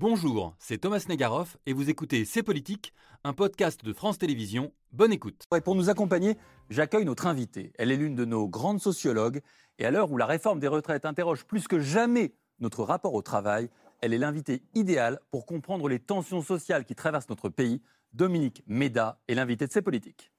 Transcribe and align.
Bonjour, 0.00 0.56
c'est 0.58 0.78
Thomas 0.78 1.04
Negaroff 1.10 1.58
et 1.66 1.74
vous 1.74 1.90
écoutez 1.90 2.24
C'est 2.24 2.42
Politique, 2.42 2.94
un 3.22 3.34
podcast 3.34 3.84
de 3.84 3.92
France 3.92 4.16
Télévisions. 4.16 4.72
Bonne 4.92 5.12
écoute. 5.12 5.44
Et 5.54 5.60
pour 5.60 5.74
nous 5.74 5.90
accompagner, 5.90 6.38
j'accueille 6.70 7.04
notre 7.04 7.26
invitée. 7.26 7.74
Elle 7.78 7.92
est 7.92 7.98
l'une 7.98 8.14
de 8.14 8.24
nos 8.24 8.48
grandes 8.48 8.80
sociologues 8.80 9.42
et 9.78 9.84
à 9.84 9.90
l'heure 9.90 10.10
où 10.10 10.16
la 10.16 10.24
réforme 10.24 10.58
des 10.58 10.68
retraites 10.68 11.04
interroge 11.04 11.44
plus 11.44 11.68
que 11.68 11.80
jamais 11.80 12.32
notre 12.60 12.82
rapport 12.82 13.12
au 13.12 13.20
travail, 13.20 13.68
elle 14.00 14.14
est 14.14 14.18
l'invitée 14.18 14.62
idéale 14.72 15.20
pour 15.30 15.44
comprendre 15.44 15.86
les 15.86 15.98
tensions 15.98 16.40
sociales 16.40 16.86
qui 16.86 16.94
traversent 16.94 17.28
notre 17.28 17.50
pays. 17.50 17.82
Dominique 18.14 18.62
Méda 18.66 19.20
est 19.28 19.34
l'invitée 19.34 19.66
de 19.66 19.72
C'est 19.72 19.82
Politique. 19.82 20.32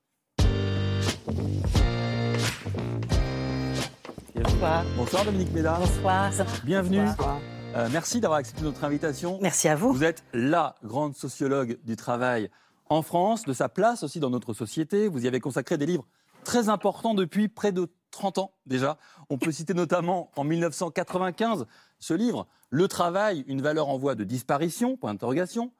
Bonsoir. 4.33 4.83
Bonsoir 4.97 5.23
Dominique 5.23 5.51
Méda. 5.51 5.77
Bonsoir. 5.79 6.31
Bienvenue. 6.65 7.05
Euh, 7.75 7.87
merci 7.89 8.19
d'avoir 8.19 8.39
accepté 8.39 8.63
notre 8.63 8.83
invitation. 8.83 9.39
Merci 9.41 9.69
à 9.69 9.75
vous. 9.75 9.93
Vous 9.93 10.03
êtes 10.03 10.23
la 10.33 10.75
grande 10.83 11.15
sociologue 11.15 11.79
du 11.85 11.95
travail 11.95 12.49
en 12.89 13.01
France, 13.01 13.43
de 13.45 13.53
sa 13.53 13.69
place 13.69 14.03
aussi 14.03 14.19
dans 14.19 14.29
notre 14.29 14.53
société. 14.53 15.07
Vous 15.07 15.23
y 15.23 15.27
avez 15.27 15.39
consacré 15.39 15.77
des 15.77 15.85
livres 15.85 16.05
très 16.43 16.67
importants 16.67 17.13
depuis 17.13 17.47
près 17.47 17.71
de 17.71 17.87
30 18.11 18.39
ans 18.39 18.53
déjà. 18.65 18.97
On 19.29 19.37
peut 19.37 19.53
citer 19.53 19.73
notamment 19.73 20.31
en 20.35 20.43
1995 20.43 21.65
ce 21.99 22.13
livre, 22.13 22.45
Le 22.71 22.89
travail, 22.89 23.45
une 23.47 23.61
valeur 23.61 23.87
en 23.87 23.97
voie 23.97 24.15
de 24.15 24.25
disparition, 24.25 24.97
point 24.97 25.13
d'interrogation, 25.13 25.71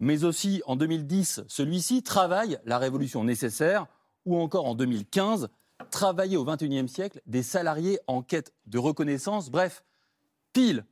mais 0.00 0.24
aussi 0.24 0.62
en 0.64 0.76
2010 0.76 1.42
celui-ci, 1.46 2.02
Travail, 2.02 2.58
la 2.64 2.78
révolution 2.78 3.22
nécessaire, 3.22 3.86
ou 4.24 4.38
encore 4.38 4.64
en 4.64 4.74
2015, 4.74 5.50
Travailler 5.90 6.38
au 6.38 6.44
XXIe 6.44 6.88
siècle, 6.88 7.20
des 7.26 7.42
salariés 7.42 7.98
en 8.06 8.22
quête 8.22 8.54
de 8.66 8.78
reconnaissance, 8.78 9.50
bref, 9.50 9.84
pile 10.54 10.86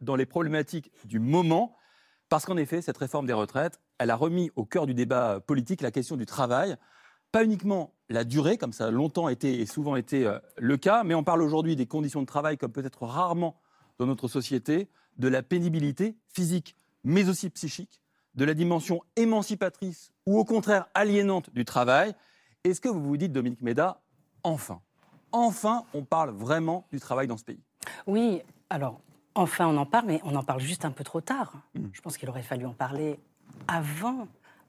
dans 0.00 0.16
les 0.16 0.26
problématiques 0.26 0.90
du 1.04 1.18
moment, 1.18 1.76
parce 2.28 2.44
qu'en 2.44 2.56
effet, 2.56 2.82
cette 2.82 2.98
réforme 2.98 3.26
des 3.26 3.32
retraites, 3.32 3.80
elle 3.98 4.10
a 4.10 4.16
remis 4.16 4.50
au 4.56 4.64
cœur 4.64 4.86
du 4.86 4.94
débat 4.94 5.40
politique 5.40 5.80
la 5.80 5.90
question 5.90 6.16
du 6.16 6.26
travail, 6.26 6.76
pas 7.32 7.44
uniquement 7.44 7.94
la 8.08 8.24
durée, 8.24 8.58
comme 8.58 8.72
ça 8.72 8.86
a 8.86 8.90
longtemps 8.90 9.28
été 9.28 9.60
et 9.60 9.66
souvent 9.66 9.96
été 9.96 10.26
euh, 10.26 10.38
le 10.56 10.76
cas, 10.76 11.04
mais 11.04 11.14
on 11.14 11.24
parle 11.24 11.42
aujourd'hui 11.42 11.76
des 11.76 11.86
conditions 11.86 12.20
de 12.20 12.26
travail 12.26 12.56
comme 12.56 12.72
peut-être 12.72 13.04
rarement 13.04 13.60
dans 13.98 14.06
notre 14.06 14.28
société, 14.28 14.88
de 15.18 15.28
la 15.28 15.42
pénibilité 15.42 16.16
physique, 16.32 16.76
mais 17.04 17.28
aussi 17.28 17.48
psychique, 17.50 18.00
de 18.34 18.44
la 18.44 18.54
dimension 18.54 19.00
émancipatrice 19.16 20.12
ou 20.26 20.38
au 20.38 20.44
contraire 20.44 20.86
aliénante 20.94 21.50
du 21.54 21.64
travail. 21.64 22.14
Est-ce 22.64 22.80
que 22.80 22.88
vous 22.88 23.02
vous 23.02 23.16
dites, 23.16 23.32
Dominique 23.32 23.62
Méda, 23.62 24.02
enfin, 24.42 24.80
enfin, 25.32 25.84
on 25.94 26.04
parle 26.04 26.30
vraiment 26.30 26.86
du 26.92 27.00
travail 27.00 27.26
dans 27.26 27.38
ce 27.38 27.44
pays? 27.44 27.62
Oui, 28.06 28.42
alors 28.68 29.00
Enfin, 29.36 29.66
on 29.66 29.76
en 29.76 29.84
parle, 29.84 30.06
mais 30.06 30.20
on 30.24 30.34
en 30.34 30.42
parle 30.42 30.60
juste 30.60 30.86
un 30.86 30.90
peu 30.90 31.04
trop 31.04 31.20
tard. 31.20 31.52
Mm. 31.74 31.86
Je 31.92 32.00
pense 32.00 32.16
qu'il 32.16 32.28
aurait 32.28 32.42
fallu 32.42 32.64
en 32.66 32.72
parler 32.72 33.20
avant 33.68 34.26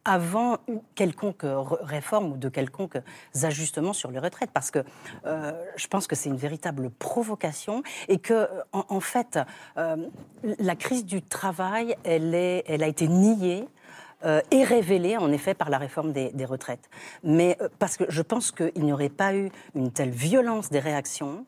avant 0.07 0.57
quelconque 0.95 1.43
réforme 1.81 2.31
ou 2.31 2.37
de 2.37 2.47
quelconques 2.47 2.97
ajustements 3.43 3.91
sur 3.91 4.09
les 4.09 4.19
retraites, 4.19 4.51
parce 4.53 4.71
que 4.71 4.79
euh, 5.25 5.51
je 5.75 5.87
pense 5.87 6.07
que 6.07 6.15
c'est 6.15 6.29
une 6.29 6.37
véritable 6.37 6.89
provocation 6.89 7.83
et 8.07 8.17
que, 8.17 8.47
en, 8.71 9.01
fait, 9.01 9.37
euh, 9.77 9.97
la 10.59 10.77
crise 10.77 11.03
du 11.03 11.21
travail, 11.21 11.97
elle, 12.05 12.33
est, 12.33 12.63
elle 12.67 12.83
a 12.83 12.87
été 12.87 13.09
niée. 13.09 13.67
Euh, 14.25 14.41
et 14.49 14.63
révélée 14.63 15.15
en 15.15 15.31
effet 15.31 15.53
par 15.53 15.69
la 15.69 15.77
réforme 15.77 16.11
des, 16.11 16.31
des 16.31 16.45
retraites. 16.45 16.89
Mais 17.23 17.55
parce 17.77 17.97
que 17.97 18.05
je 18.09 18.23
pense 18.23 18.51
qu'il 18.51 18.83
n'y 18.83 18.91
aurait 18.91 19.09
pas 19.09 19.35
eu 19.35 19.51
une 19.75 19.91
telle 19.91 20.09
violence 20.09 20.71
des 20.71 20.79
réactions 20.79 21.45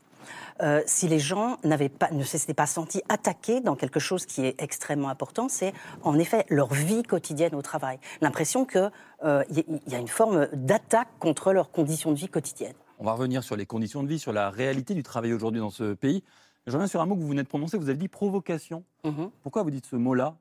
euh, 0.62 0.82
si 0.86 1.08
les 1.08 1.20
gens 1.20 1.58
pas, 2.00 2.10
ne 2.12 2.24
s'étaient 2.24 2.54
pas 2.54 2.66
sentis 2.66 3.02
attaqués 3.10 3.62
dans 3.62 3.76
quelque 3.76 4.00
chose 4.00 4.26
qui 4.26 4.46
est 4.46 4.62
extrêmement 4.62 5.10
important, 5.10 5.50
c'est 5.50 5.74
en 6.04 6.18
effet 6.20 6.46
leur 6.50 6.74
vie 6.74 7.04
quotidienne 7.04 7.56
au 7.56 7.62
travail. 7.62 8.00
L'impression 8.22 8.66
qu'il 8.66 8.92
euh, 9.24 9.44
y, 9.50 9.96
a 9.96 10.00
une 10.00 10.08
forme 10.08 10.48
d'attaque 10.54 11.10
contre 11.20 11.54
leurs 11.54 11.72
conditions 11.72 12.12
de 12.12 12.18
vie 12.18 12.30
quotidiennes. 12.30 12.76
On 13.00 13.06
va 13.06 13.14
revenir 13.14 13.44
sur 13.44 13.56
les 13.56 13.66
conditions 13.66 14.04
de 14.04 14.08
vie, 14.08 14.20
sur 14.20 14.34
la 14.34 14.50
réalité 14.50 14.94
du 14.94 15.04
travail 15.04 15.34
aujourd'hui 15.34 15.62
dans 15.62 15.70
ce 15.70 15.94
pays. 15.94 16.24
Je 16.68 16.74
reviens 16.74 16.88
sur 16.88 17.02
un 17.02 17.06
mot 17.06 17.16
que 17.16 17.22
vous 17.22 17.30
venez 17.30 17.44
de 17.44 17.48
prononcer, 17.48 17.78
vous 17.78 17.90
avez 17.90 17.98
dit 17.98 18.10
provocation. 18.10 18.84
Mm-hmm. 19.06 19.30
Pourquoi 19.42 19.64
vous 19.64 19.72
dites 19.72 19.86
ce 19.86 19.96
mot-là? 19.96 20.36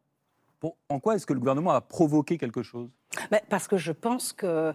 En 0.89 0.99
quoi 0.99 1.15
est-ce 1.15 1.27
que 1.27 1.33
le 1.33 1.39
gouvernement 1.39 1.71
a 1.71 1.81
provoqué 1.81 2.37
quelque 2.37 2.63
chose? 2.63 2.89
Parce 3.49 3.69
que 3.69 3.77
je 3.77 3.93
pense 3.93 4.33
qu'il 4.33 4.75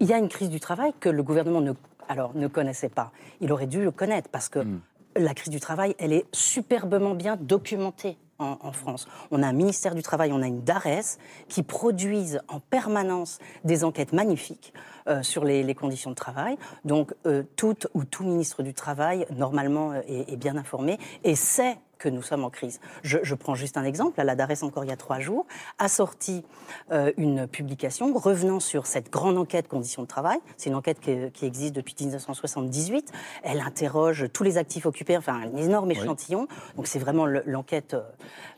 y 0.00 0.12
a 0.12 0.18
une 0.18 0.28
crise 0.28 0.48
du 0.48 0.60
travail 0.60 0.92
que 0.98 1.08
le 1.08 1.22
gouvernement 1.22 1.60
ne 1.60 1.72
alors 2.08 2.34
ne 2.34 2.46
connaissait 2.46 2.88
pas. 2.88 3.12
Il 3.40 3.52
aurait 3.52 3.66
dû 3.66 3.82
le 3.82 3.90
connaître 3.90 4.28
parce 4.30 4.48
que 4.48 4.60
hmm. 4.60 4.80
la 5.16 5.34
crise 5.34 5.50
du 5.50 5.60
travail, 5.60 5.94
elle 5.98 6.12
est 6.12 6.26
superbement 6.32 7.14
bien 7.14 7.36
documentée. 7.36 8.18
En, 8.40 8.70
France. 8.70 9.08
On 9.32 9.42
a 9.42 9.48
un 9.48 9.52
ministère 9.52 9.96
du 9.96 10.02
Travail, 10.04 10.30
on 10.32 10.42
a 10.42 10.46
une 10.46 10.62
DARES 10.62 11.18
qui 11.48 11.64
produisent 11.64 12.40
en 12.46 12.60
permanence 12.60 13.40
des 13.64 13.82
enquêtes 13.82 14.12
magnifiques 14.12 14.72
euh, 15.08 15.24
sur 15.24 15.44
les, 15.44 15.74
conditions 15.74 16.10
de 16.10 16.14
travail. 16.14 16.56
Donc, 16.84 17.12
euh, 17.26 17.42
tout 17.56 17.74
ou 17.94 18.04
tout 18.04 18.22
ministre 18.22 18.62
du 18.62 18.74
Travail, 18.74 19.26
normalement, 19.34 19.90
euh, 19.90 20.02
est, 20.06 20.32
est 20.32 20.36
bien 20.36 20.56
informé 20.56 20.98
et 21.24 21.34
sait 21.34 21.78
que 21.98 22.08
nous 22.08 22.22
sommes 22.22 22.44
en 22.44 22.50
crise. 22.50 22.80
Je, 23.02 23.34
prends 23.34 23.54
juste 23.54 23.76
un 23.76 23.84
exemple. 23.84 24.22
La 24.22 24.34
DARES, 24.34 24.62
encore 24.62 24.84
il 24.84 24.88
y 24.88 24.92
a 24.92 24.96
trois 24.96 25.20
jours, 25.20 25.46
a 25.78 25.88
sorti 25.88 26.44
euh, 26.92 27.12
une 27.16 27.46
publication 27.46 28.12
revenant 28.14 28.60
sur 28.60 28.86
cette 28.86 29.10
grande 29.10 29.36
enquête 29.36 29.68
conditions 29.68 30.02
de 30.02 30.08
travail. 30.08 30.38
C'est 30.56 30.70
une 30.70 30.76
enquête 30.76 31.00
qui, 31.00 31.46
existe 31.46 31.74
depuis 31.74 31.94
1978. 31.98 33.12
Elle 33.42 33.60
interroge 33.60 34.26
tous 34.32 34.42
les 34.42 34.58
actifs 34.58 34.86
occupés, 34.86 35.16
enfin 35.16 35.34
un 35.34 35.56
énorme 35.56 35.90
échantillon. 35.90 36.46
Donc 36.76 36.86
c'est 36.86 36.98
vraiment 36.98 37.26
l'enquête 37.26 37.96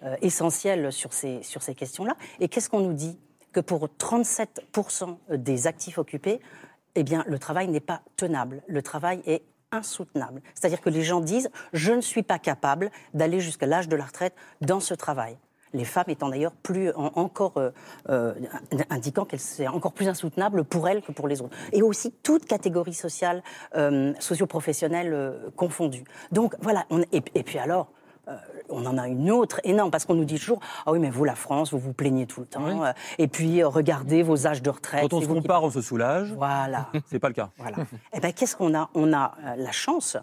euh, 0.03 0.17
essentielle 0.23 0.93
sur 0.93 1.13
ces, 1.13 1.43
sur 1.43 1.63
ces 1.63 1.75
questions-là. 1.75 2.17
Et 2.41 2.49
qu'est-ce 2.49 2.69
qu'on 2.69 2.81
nous 2.81 2.95
dit? 2.95 3.19
Que 3.53 3.61
pour 3.61 3.89
37% 3.99 5.17
des 5.37 5.67
actifs 5.67 5.99
occupés, 5.99 6.41
eh 6.95 7.03
bien, 7.03 7.25
le 7.27 7.39
travail 7.39 7.69
n'est 7.69 7.81
pas 7.81 8.03
tenable. 8.17 8.63
Le 8.67 8.83
travail 8.83 9.23
est 9.27 9.43
insoutenable. 9.73 10.43
C'est-à-dire 10.55 10.81
que 10.81 10.91
les 10.91 11.03
gens 11.03 11.21
disent 11.21 11.51
je 11.73 11.93
ne 11.93 12.01
suis 12.01 12.23
pas 12.23 12.39
capable 12.39 12.91
d'aller 13.15 13.41
jusqu'à 13.41 13.67
l'âge 13.67 13.89
de 13.89 13.97
la 13.97 14.05
retraite 14.05 14.35
dans 14.61 14.81
ce 14.81 14.95
travail. 14.95 15.37
Les 15.73 15.85
femmes 15.85 16.07
étant 16.09 16.29
d'ailleurs 16.29 16.53
plus 16.53 16.91
encore 16.97 17.53
euh, 17.57 17.71
euh, 18.09 18.35
indiquant 18.91 19.25
qu'elle 19.25 19.39
c'est 19.39 19.69
encore 19.69 19.93
plus 19.93 20.09
insoutenable 20.09 20.65
pour 20.65 20.89
elles 20.89 21.01
que 21.01 21.13
pour 21.13 21.29
les 21.29 21.41
autres. 21.41 21.57
Et 21.73 21.83
aussi 21.83 22.11
toute 22.11 22.45
catégorie 22.45 22.95
sociale, 22.95 23.43
euh, 23.77 24.13
socio-professionnelle 24.19 25.37
confondue. 25.57 26.05
Donc 26.33 26.57
voilà. 26.61 26.87
Et 27.13 27.43
puis 27.45 27.59
alors, 27.59 27.93
euh, 28.29 28.37
on 28.69 28.87
en 28.87 28.99
a 28.99 29.09
une 29.09 29.31
autre 29.31 29.61
énorme, 29.65 29.91
parce 29.91 30.05
qu'on 30.05 30.15
nous 30.15 30.25
dit 30.25 30.39
toujours 30.39 30.61
Ah 30.87 30.93
oui, 30.93 30.99
mais 30.99 31.11
vous, 31.11 31.25
la 31.25 31.35
France, 31.35 31.73
vous 31.73 31.79
vous 31.79 31.93
plaignez 31.93 32.27
tout 32.27 32.41
le 32.41 32.47
temps. 32.47 32.85
Euh, 32.85 32.93
et 33.19 33.29
puis, 33.29 33.63
euh, 33.63 33.69
regardez 33.69 34.23
vos 34.23 34.47
âges 34.47 34.63
de 34.63 34.71
retraite. 34.71 35.03
Quand 35.03 35.17
on 35.17 35.21
se 35.21 35.27
compare, 35.27 35.65
on 35.65 35.71
se 35.71 35.81
soulage. 35.81 36.33
Voilà. 36.33 36.89
C'est 37.07 37.19
pas 37.19 37.29
le 37.29 37.35
cas. 37.35 37.51
Voilà. 37.59 37.79
eh 38.13 38.21
bien, 38.21 38.33
qu'est-ce 38.33 38.57
qu'on 38.57 38.75
a? 38.75 38.91
On 38.95 39.13
a 39.13 39.35
la 39.57 39.73
chance 39.73 40.17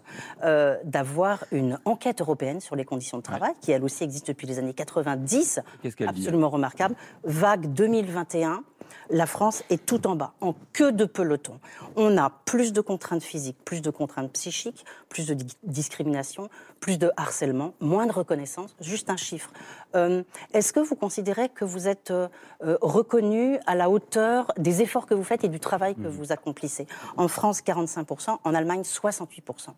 d'avoir 0.84 1.44
une 1.52 1.78
enquête 1.84 2.20
européenne 2.20 2.60
sur 2.60 2.76
les 2.76 2.84
conditions 2.84 3.18
de 3.18 3.22
travail, 3.22 3.52
qui 3.60 3.72
elle 3.72 3.84
aussi 3.84 4.04
existe 4.04 4.28
depuis 4.28 4.46
les 4.46 4.58
années 4.58 4.74
90. 4.74 5.60
Absolument 6.06 6.48
remarquable. 6.48 6.94
Vague 7.24 7.72
2021 7.72 8.62
la 9.10 9.26
France 9.26 9.62
est 9.70 9.84
tout 9.84 10.06
en 10.06 10.16
bas, 10.16 10.32
en 10.40 10.54
queue 10.72 10.92
de 10.92 11.04
peloton. 11.04 11.58
On 11.96 12.16
a 12.16 12.30
plus 12.44 12.72
de 12.72 12.80
contraintes 12.80 13.22
physiques, 13.22 13.56
plus 13.64 13.82
de 13.82 13.90
contraintes 13.90 14.32
psychiques, 14.32 14.84
plus 15.08 15.26
de 15.26 15.36
discrimination, 15.62 16.48
plus 16.80 16.98
de 16.98 17.10
harcèlement, 17.16 17.74
moins 17.80 18.06
de 18.06 18.12
reconnaissance. 18.12 18.74
Juste 18.80 19.10
un 19.10 19.16
chiffre. 19.16 19.50
Euh, 19.94 20.22
est-ce 20.52 20.72
que 20.72 20.80
vous 20.80 20.96
considérez 20.96 21.48
que 21.48 21.64
vous 21.64 21.88
êtes 21.88 22.10
euh, 22.10 22.28
euh, 22.62 22.76
reconnu 22.80 23.58
à 23.66 23.74
la 23.74 23.90
hauteur 23.90 24.52
des 24.56 24.82
efforts 24.82 25.06
que 25.06 25.14
vous 25.14 25.24
faites 25.24 25.44
et 25.44 25.48
du 25.48 25.60
travail 25.60 25.94
que 25.94 26.02
mmh. 26.02 26.08
vous 26.08 26.32
accomplissez? 26.32 26.86
En 27.16 27.28
France, 27.28 27.62
45%, 27.62 28.38
en 28.44 28.54
Allemagne, 28.54 28.82
68%. 28.82 29.68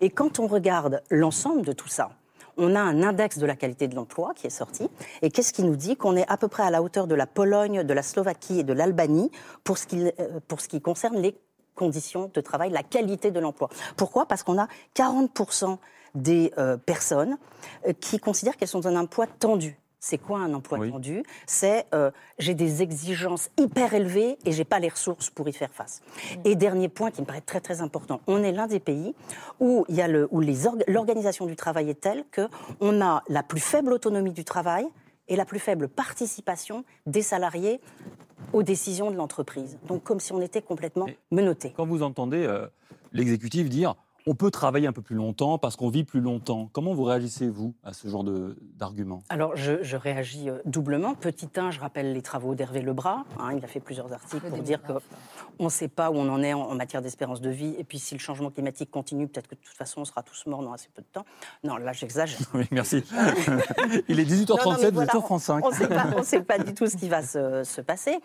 Et 0.00 0.10
quand 0.10 0.38
on 0.38 0.46
regarde 0.46 1.02
l'ensemble 1.10 1.62
de 1.62 1.72
tout 1.72 1.88
ça, 1.88 2.10
on 2.60 2.74
a 2.74 2.80
un 2.80 3.02
index 3.02 3.38
de 3.38 3.46
la 3.46 3.56
qualité 3.56 3.88
de 3.88 3.94
l'emploi 3.94 4.32
qui 4.34 4.46
est 4.46 4.50
sorti. 4.50 4.88
Et 5.22 5.30
qu'est-ce 5.30 5.52
qui 5.52 5.64
nous 5.64 5.76
dit 5.76 5.96
Qu'on 5.96 6.14
est 6.14 6.28
à 6.30 6.36
peu 6.36 6.46
près 6.46 6.62
à 6.62 6.70
la 6.70 6.82
hauteur 6.82 7.06
de 7.06 7.14
la 7.14 7.26
Pologne, 7.26 7.82
de 7.82 7.94
la 7.94 8.02
Slovaquie 8.02 8.60
et 8.60 8.64
de 8.64 8.72
l'Albanie 8.72 9.30
pour, 9.64 9.78
ce 9.78 9.86
qui, 9.86 10.06
euh, 10.20 10.40
qui 10.68 10.80
concerne 10.80 11.16
les 11.20 11.36
conditions 11.74 12.30
de 12.32 12.40
travail, 12.40 12.70
la 12.70 12.82
qualité 12.82 13.30
de 13.30 13.40
l'emploi? 13.40 13.70
Pourquoi? 13.96 14.26
Parce 14.26 14.42
qu'on 14.42 14.58
a 14.58 14.68
40% 14.94 15.78
des 16.14 16.52
euh, 16.58 16.76
personnes 16.76 17.38
euh, 17.88 17.92
qui 17.98 18.18
considèrent 18.18 18.56
qu'elles 18.56 18.68
sont 18.68 18.80
dans 18.80 18.88
un 18.88 18.96
emploi 18.96 19.26
tendu. 19.26 19.78
C'est 20.00 20.16
quoi 20.16 20.38
un 20.38 20.54
emploi 20.54 20.78
tendu? 20.88 21.22
C'est 21.46 21.86
euh, 21.92 22.10
j'ai 22.38 22.54
des 22.54 22.80
exigences 22.80 23.50
hyper 23.58 23.92
élevées 23.92 24.38
et 24.46 24.52
j'ai 24.52 24.64
pas 24.64 24.78
les 24.78 24.88
ressources 24.88 25.28
pour 25.28 25.46
y 25.46 25.52
faire 25.52 25.70
face. 25.70 26.00
Et 26.44 26.56
dernier 26.56 26.88
point 26.88 27.10
qui 27.10 27.20
me 27.20 27.26
paraît 27.26 27.42
très 27.42 27.60
très 27.60 27.82
important, 27.82 28.22
on 28.26 28.42
est 28.42 28.50
l'un 28.50 28.66
des 28.66 28.80
pays 28.80 29.14
où 29.60 29.84
il 29.90 29.94
y 29.94 30.00
a 30.00 30.08
le, 30.08 30.26
où 30.30 30.40
l'organisation 30.88 31.44
du 31.44 31.54
travail 31.54 31.90
est 31.90 32.00
telle 32.00 32.24
que 32.30 32.48
on 32.80 33.02
a 33.02 33.22
la 33.28 33.42
plus 33.42 33.60
faible 33.60 33.92
autonomie 33.92 34.32
du 34.32 34.42
travail 34.42 34.86
et 35.28 35.36
la 35.36 35.44
plus 35.44 35.58
faible 35.58 35.86
participation 35.86 36.84
des 37.04 37.22
salariés 37.22 37.78
aux 38.54 38.62
décisions 38.62 39.10
de 39.10 39.16
l'entreprise. 39.16 39.78
Donc 39.86 40.02
comme 40.02 40.18
si 40.18 40.32
on 40.32 40.40
était 40.40 40.62
complètement 40.62 41.06
menotté. 41.30 41.74
Quand 41.76 41.86
vous 41.86 42.02
entendez 42.02 42.46
euh, 42.46 42.66
l'exécutif 43.12 43.68
dire 43.68 43.96
on 44.26 44.34
peut 44.34 44.50
travailler 44.50 44.86
un 44.86 44.92
peu 44.92 45.02
plus 45.02 45.16
longtemps 45.16 45.58
parce 45.58 45.76
qu'on 45.76 45.88
vit 45.88 46.04
plus 46.04 46.20
longtemps. 46.20 46.68
Comment 46.72 46.94
vous 46.94 47.04
réagissez, 47.04 47.48
vous, 47.48 47.74
à 47.84 47.92
ce 47.92 48.08
genre 48.08 48.24
d'argument? 48.76 49.22
Alors, 49.28 49.56
je, 49.56 49.96
réagis 49.96 50.48
euh, 50.48 50.58
doublement. 50.64 51.14
Petit 51.14 51.48
1, 51.54 51.70
je 51.70 51.80
rappelle 51.80 52.12
les 52.12 52.22
travaux 52.22 52.54
d'Hervé 52.54 52.80
Lebras. 52.80 53.24
Hein, 53.38 53.54
il 53.56 53.64
a 53.64 53.68
fait 53.68 53.80
plusieurs 53.80 54.12
articles 54.12 54.48
pour 54.48 54.58
dire 54.58 54.80
qu'on 54.82 55.64
ne 55.64 55.68
sait 55.68 55.88
pas 55.88 56.10
où 56.10 56.16
on 56.16 56.28
en 56.28 56.42
est 56.42 56.52
en, 56.52 56.74
matière 56.74 57.02
d'espérance 57.02 57.40
de 57.40 57.50
vie. 57.50 57.74
Et 57.78 57.84
puis, 57.84 57.98
si 57.98 58.14
le 58.14 58.20
changement 58.20 58.50
climatique 58.50 58.90
continue, 58.90 59.28
peut-être 59.28 59.48
que 59.48 59.54
de 59.54 59.60
toute 59.60 59.76
façon, 59.76 60.02
on 60.02 60.04
sera 60.04 60.22
tous 60.22 60.46
morts 60.46 60.62
dans 60.62 60.72
assez 60.72 60.88
peu 60.94 61.02
de 61.02 61.08
temps. 61.08 61.24
Non, 61.64 61.76
là, 61.76 61.92
j'exagère. 61.92 62.38
oui, 62.54 62.66
merci. 62.70 63.04
il 64.08 64.20
est 64.20 64.24
18h37, 64.24 64.92
vous 64.92 65.02
êtes 65.02 65.10
sur 65.10 65.24
France 65.24 65.44
5. 65.44 65.64
On 65.64 66.18
ne 66.18 66.24
sait 66.24 66.40
pas 66.40 66.58
du 66.58 66.74
tout 66.74 66.86
ce 66.86 66.96
qui 66.96 67.08
va 67.08 67.22
se, 67.22 67.80
passer. 67.80 68.18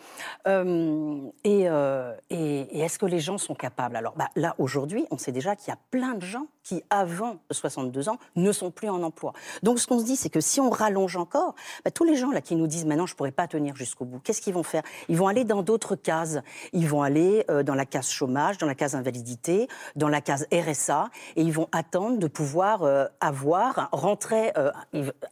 Euh, 0.47 1.29
euh, 1.45 2.15
et, 2.29 2.59
et, 2.59 2.79
est-ce 2.79 2.99
que 2.99 3.05
les 3.05 3.19
gens 3.19 3.37
sont 3.37 3.55
capables? 3.55 3.95
Alors, 3.95 4.13
bah, 4.15 4.29
là, 4.35 4.55
aujourd'hui, 4.57 5.05
on 5.11 5.17
sait 5.17 5.31
déjà 5.31 5.55
qu'il 5.55 5.69
y 5.69 5.71
a 5.71 5.79
plein 5.91 6.13
de 6.13 6.21
gens 6.21 6.47
qui, 6.63 6.83
avant 6.89 7.37
62 7.51 8.09
ans, 8.09 8.17
ne 8.35 8.51
sont 8.51 8.71
plus 8.71 8.89
en 8.89 9.03
emploi. 9.03 9.33
Donc 9.63 9.79
ce 9.79 9.87
qu'on 9.87 9.99
se 9.99 10.05
dit, 10.05 10.15
c'est 10.15 10.29
que 10.29 10.41
si 10.41 10.59
on 10.59 10.69
rallonge 10.69 11.15
encore, 11.15 11.55
bah, 11.83 11.91
tous 11.91 12.03
les 12.03 12.15
gens 12.15 12.31
là 12.31 12.41
qui 12.41 12.55
nous 12.55 12.67
disent 12.67 12.85
maintenant 12.85 13.05
je 13.05 13.13
ne 13.13 13.17
pourrais 13.17 13.31
pas 13.31 13.47
tenir 13.47 13.75
jusqu'au 13.75 14.05
bout, 14.05 14.19
qu'est-ce 14.19 14.41
qu'ils 14.41 14.53
vont 14.53 14.63
faire? 14.63 14.83
Ils 15.09 15.17
vont 15.17 15.27
aller 15.27 15.43
dans 15.43 15.61
d'autres 15.61 15.95
cases. 15.95 16.39
Ils 16.73 16.87
vont 16.87 17.03
aller 17.03 17.45
euh, 17.49 17.63
dans 17.63 17.75
la 17.75 17.85
case 17.85 18.09
chômage, 18.09 18.57
dans 18.57 18.67
la 18.67 18.75
case 18.75 18.95
invalidité, 18.95 19.67
dans 19.95 20.09
la 20.09 20.21
case 20.21 20.47
RSA, 20.51 21.09
et 21.35 21.43
ils 21.43 21.53
vont 21.53 21.69
attendre 21.71 22.17
de 22.17 22.27
pouvoir 22.27 22.83
euh, 22.83 23.05
avoir, 23.19 23.89
rentrer, 23.91 24.51
euh, 24.57 24.71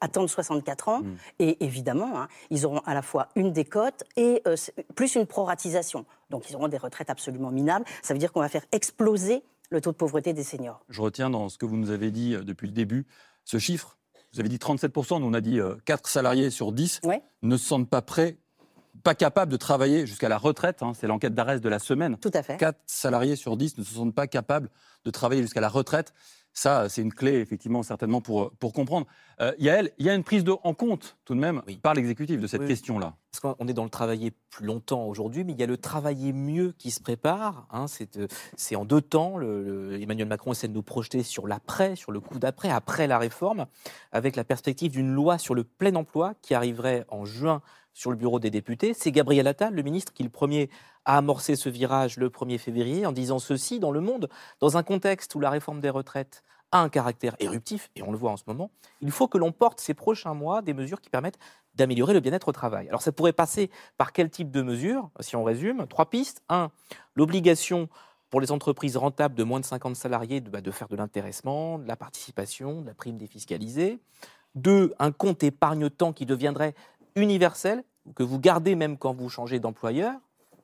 attendre 0.01 0.29
64 0.29 0.89
ans, 0.89 0.99
mmh. 1.01 1.15
et 1.39 1.63
évidemment, 1.65 2.21
hein, 2.21 2.27
ils 2.51 2.65
auront 2.65 2.81
à 2.85 2.93
la 2.93 3.01
fois 3.01 3.29
une 3.35 3.51
décote 3.51 4.03
et 4.15 4.43
plus 4.95 5.15
une 5.15 5.25
proratisation. 5.25 6.05
Donc 6.29 6.49
ils 6.49 6.55
auront 6.55 6.67
des 6.67 6.77
retraites 6.77 7.09
absolument 7.09 7.51
minables. 7.51 7.85
Ça 8.01 8.13
veut 8.13 8.19
dire 8.19 8.31
qu'on 8.31 8.41
va 8.41 8.49
faire 8.49 8.65
exploser 8.71 9.43
le 9.73 9.81
taux 9.81 9.91
de 9.91 9.97
pauvreté 9.97 10.33
des 10.33 10.43
seniors. 10.43 10.85
Je 10.87 11.01
retiens 11.01 11.29
dans 11.29 11.49
ce 11.49 11.57
que 11.57 11.65
vous 11.65 11.75
nous 11.75 11.89
avez 11.89 12.11
dit 12.11 12.35
euh, 12.35 12.43
depuis 12.43 12.67
le 12.67 12.73
début, 12.73 13.05
ce 13.43 13.57
chiffre. 13.57 13.97
Vous 14.31 14.39
avez 14.39 14.49
dit 14.49 14.57
37%, 14.57 15.19
nous 15.19 15.27
on 15.27 15.33
a 15.33 15.41
dit 15.41 15.59
4 15.85 16.05
euh, 16.05 16.09
salariés 16.09 16.49
sur 16.49 16.71
10 16.71 17.01
ne 17.41 17.57
se 17.57 17.65
sentent 17.65 17.89
pas 17.89 18.01
prêts, 18.01 18.37
pas 19.03 19.15
capables 19.15 19.51
de 19.51 19.57
travailler 19.57 20.07
jusqu'à 20.07 20.29
la 20.29 20.37
retraite. 20.37 20.81
Hein. 20.81 20.93
c'est 20.95 21.07
l'enquête 21.07 21.35
d'Arès 21.35 21.59
de 21.59 21.69
la 21.69 21.79
semaine. 21.79 22.17
Tout 22.17 22.31
à 22.33 22.41
fait. 22.41 22.57
4 22.57 22.79
salariés 22.85 23.35
sur 23.35 23.57
10 23.57 23.77
ne 23.77 23.83
se 23.83 23.93
sentent 23.93 24.15
pas 24.15 24.27
capables 24.27 24.69
de 25.05 25.11
travailler 25.11 25.41
jusqu'à 25.41 25.61
la 25.61 25.69
retraite. 25.69 26.13
Ça, 26.53 26.87
c'est 26.87 27.01
une 27.01 27.13
clé, 27.13 27.39
effectivement, 27.39 27.81
certainement, 27.81 28.21
pour, 28.21 28.51
pour 28.51 28.73
comprendre. 28.73 29.07
Euh, 29.41 29.53
Yael, 29.57 29.91
il 29.97 30.05
y 30.05 30.09
a 30.09 30.13
une 30.13 30.23
prise 30.23 30.43
de, 30.43 30.53
en 30.63 30.75
compte, 30.75 31.17
tout 31.25 31.33
de 31.33 31.39
même, 31.39 31.63
par 31.81 31.95
l'exécutif 31.95 32.39
de 32.39 32.45
cette 32.45 32.67
question-là. 32.67 33.15
Parce 33.31 33.55
qu'on 33.55 33.67
est 33.67 33.73
dans 33.73 33.83
le 33.83 33.89
travailler 33.89 34.31
plus 34.51 34.67
longtemps 34.67 35.05
aujourd'hui, 35.05 35.43
mais 35.43 35.53
il 35.53 35.59
y 35.59 35.63
a 35.63 35.67
le 35.67 35.77
travailler 35.77 36.31
mieux 36.31 36.75
qui 36.77 36.91
se 36.91 37.01
prépare. 37.01 37.65
Hein, 37.71 37.85
euh, 38.17 38.27
c'est 38.55 38.75
en 38.75 38.85
deux 38.85 39.01
temps. 39.01 39.37
Le, 39.37 39.99
Emmanuel 39.99 40.27
Macron 40.27 40.51
essaie 40.51 40.67
de 40.67 40.73
nous 40.73 40.83
projeter 40.83 41.23
sur 41.23 41.47
l'après, 41.47 41.95
sur 41.95 42.11
le 42.11 42.19
coup 42.19 42.37
d'après, 42.37 42.69
après 42.69 43.07
la 43.07 43.17
réforme, 43.17 43.65
avec 44.11 44.35
la 44.35 44.43
perspective 44.43 44.91
d'une 44.91 45.11
loi 45.11 45.39
sur 45.39 45.55
le 45.55 45.63
plein 45.63 45.95
emploi 45.95 46.35
qui 46.43 46.53
arriverait 46.53 47.05
en 47.09 47.25
juin 47.25 47.63
sur 47.93 48.11
le 48.11 48.17
bureau 48.17 48.39
des 48.39 48.49
députés. 48.49 48.93
C'est 48.93 49.11
Gabriel 49.11 49.47
Attal, 49.47 49.73
le 49.73 49.81
ministre, 49.81 50.13
qui 50.13 50.23
le 50.23 50.29
premier 50.29 50.69
à 51.05 51.17
amorcer 51.17 51.55
ce 51.55 51.69
virage 51.69 52.17
le 52.17 52.29
1er 52.29 52.57
février 52.57 53.05
en 53.05 53.11
disant 53.11 53.39
ceci 53.39 53.79
dans 53.79 53.91
le 53.91 54.01
monde, 54.01 54.29
dans 54.59 54.77
un 54.77 54.83
contexte 54.83 55.35
où 55.35 55.39
la 55.39 55.49
réforme 55.49 55.79
des 55.79 55.89
retraites 55.89 56.43
a 56.71 56.79
un 56.79 56.89
caractère 56.89 57.35
éruptif, 57.39 57.91
et 57.95 58.01
on 58.01 58.11
le 58.11 58.17
voit 58.17 58.31
en 58.31 58.37
ce 58.37 58.43
moment, 58.47 58.71
il 58.99 59.11
faut 59.11 59.27
que 59.27 59.37
l'on 59.37 59.51
porte 59.51 59.79
ces 59.79 59.93
prochains 59.93 60.33
mois 60.33 60.63
des 60.63 60.73
mesures 60.73 61.01
qui 61.01 61.09
permettent 61.09 61.37
d'améliorer 61.75 62.13
le 62.13 62.19
bien-être 62.19 62.47
au 62.47 62.51
travail. 62.51 62.87
Alors 62.87 63.01
ça 63.01 63.11
pourrait 63.11 63.33
passer 63.33 63.69
par 63.97 64.11
quel 64.11 64.29
type 64.29 64.51
de 64.51 64.61
mesures 64.61 65.09
Si 65.19 65.35
on 65.35 65.43
résume, 65.43 65.85
trois 65.87 66.09
pistes. 66.09 66.41
Un, 66.49 66.71
l'obligation 67.15 67.89
pour 68.29 68.41
les 68.41 68.51
entreprises 68.51 68.97
rentables 68.97 69.35
de 69.35 69.43
moins 69.43 69.59
de 69.59 69.65
50 69.65 69.95
salariés 69.95 70.41
de, 70.41 70.49
bah, 70.49 70.61
de 70.61 70.71
faire 70.71 70.87
de 70.87 70.95
l'intéressement, 70.95 71.77
de 71.77 71.87
la 71.87 71.95
participation, 71.95 72.81
de 72.81 72.87
la 72.87 72.95
prime 72.95 73.17
défiscalisée. 73.17 73.99
Deux, 74.55 74.93
un 74.99 75.11
compte 75.11 75.43
épargne-temps 75.43 76.13
qui 76.13 76.25
deviendrait 76.25 76.75
universel, 77.15 77.83
que 78.15 78.23
vous 78.23 78.39
gardez 78.39 78.75
même 78.75 78.97
quand 78.97 79.13
vous 79.13 79.29
changez 79.29 79.59
d'employeur. 79.59 80.13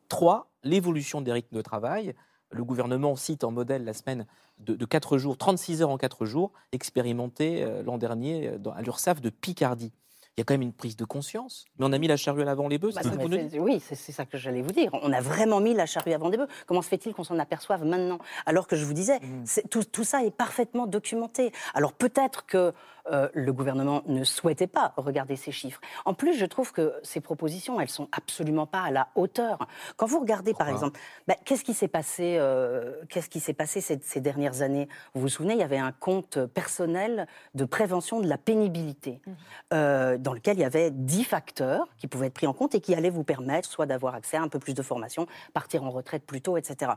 Trois, 0.07 0.51
l'évolution 0.63 1.22
des 1.22 1.31
rythmes 1.31 1.56
de 1.56 1.62
travail. 1.62 2.16
Le 2.51 2.63
gouvernement 2.63 3.16
cite 3.16 3.44
en 3.44 3.51
modèle 3.51 3.86
la 3.86 3.94
semaine 3.94 4.25
de, 4.57 4.75
de 4.75 4.86
4 4.86 5.18
jours, 5.18 5.38
36 5.38 5.84
heures 5.84 5.90
en 5.90 5.98
4 5.98 6.25
jours, 6.25 6.51
expérimentée 6.72 7.63
euh, 7.63 7.84
l'an 7.84 7.98
dernier 7.98 8.48
euh, 8.48 8.72
à 8.75 8.81
l'URSSAF 8.81 9.22
de 9.22 9.30
Picardie 9.30 9.94
il 10.40 10.40
y 10.40 10.44
a 10.44 10.46
quand 10.46 10.54
même 10.54 10.62
une 10.62 10.74
prise 10.74 10.96
de 10.96 11.04
conscience. 11.04 11.66
Mais 11.78 11.86
on 11.86 11.92
a 11.92 11.98
mis 11.98 12.07
la 12.07 12.16
charrue 12.16 12.44
avant 12.44 12.69
les 12.69 12.78
bœufs, 12.78 12.94
bah, 12.95 13.02
Oui, 13.60 13.81
c'est 13.86 13.95
ça 14.13 14.25
que 14.25 14.38
j'allais 14.38 14.62
vous 14.62 14.72
dire. 14.72 14.90
On 14.94 15.12
a 15.12 15.19
vraiment 15.19 15.60
mis 15.60 15.74
la 15.74 15.86
charrue 15.86 16.13
avant 16.13 16.30
les 16.30 16.38
bœufs. 16.38 16.48
Comment 16.66 16.81
se 16.81 16.88
fait-il 16.88 17.13
qu'on 17.13 17.25
s'en 17.25 17.38
aperçoive 17.40 17.84
maintenant? 17.84 18.19
Alors 18.45 18.66
que 18.66 18.78
je 18.78 18.86
vous 18.86 18.94
disais, 18.94 19.19
mmh. 19.19 19.68
tout, 19.69 19.84
tout, 19.84 20.06
ça 20.06 20.24
est 20.24 20.31
parfaitement 20.31 20.88
documenté. 20.88 21.52
Alors 21.74 21.92
peut-être 21.92 22.45
que 22.45 22.74
euh, 23.12 23.30
le 23.34 23.52
gouvernement 23.54 24.04
ne 24.08 24.24
souhaitait 24.24 24.68
pas 24.68 24.94
regarder 24.98 25.36
ces 25.36 25.52
chiffres. 25.52 25.82
En 26.06 26.14
plus, 26.14 26.34
je 26.38 26.46
trouve 26.46 26.72
que 26.72 26.94
ces 27.04 27.22
propositions, 27.22 27.80
elles 27.80 27.90
sont 27.90 28.08
absolument 28.12 28.68
pas 28.68 28.82
à 28.82 28.92
la 28.92 29.10
hauteur. 29.16 29.68
Quand 29.98 30.06
vous 30.06 30.20
regardez, 30.20 30.54
par 30.54 30.70
exemple, 30.70 31.00
bah, 31.28 31.36
qu'est-ce 31.46 31.64
qui 31.64 31.74
s'est 31.74 31.88
passé, 31.88 32.38
euh, 32.40 32.94
qu'est-ce 33.10 33.30
qui 33.30 33.40
s'est 33.40 33.54
passé 33.54 33.82
ces, 33.82 34.00
ces, 34.02 34.22
dernières 34.22 34.62
années? 34.62 34.88
Vous 35.14 35.22
vous 35.22 35.30
souvenez, 35.30 35.54
il 35.54 35.60
y 35.60 35.64
avait 35.64 35.78
un 35.78 35.92
compte 35.92 36.46
personnel 36.46 37.28
de 37.56 37.66
prévention 37.66 38.20
de 38.20 38.28
la 38.28 38.38
pénibilité, 38.38 39.22
mmh. 39.26 39.32
euh, 39.74 40.18
dans 40.18 40.34
lequel 40.34 40.58
il 40.58 40.62
y 40.62 40.66
avait 40.66 40.92
10 40.92 41.24
facteurs 41.24 41.88
qui 41.98 42.08
pouvaient 42.08 42.28
être 42.28 42.34
pris 42.34 42.48
en 42.48 42.54
compte 42.54 42.76
et 42.76 42.82
qui 42.82 42.94
allaient 42.94 43.10
vous 43.10 43.24
permettre 43.24 43.68
soit 43.68 43.86
d'avoir 43.86 44.16
accès 44.16 44.38
à 44.38 44.42
un 44.42 44.48
peu 44.50 44.60
plus 44.60 44.74
de 44.74 44.82
formation, 44.82 45.26
partir 45.54 45.84
en 45.84 45.90
retraite 45.90 46.26
plus 46.26 46.42
tôt, 46.42 46.58
etc. 46.58 46.92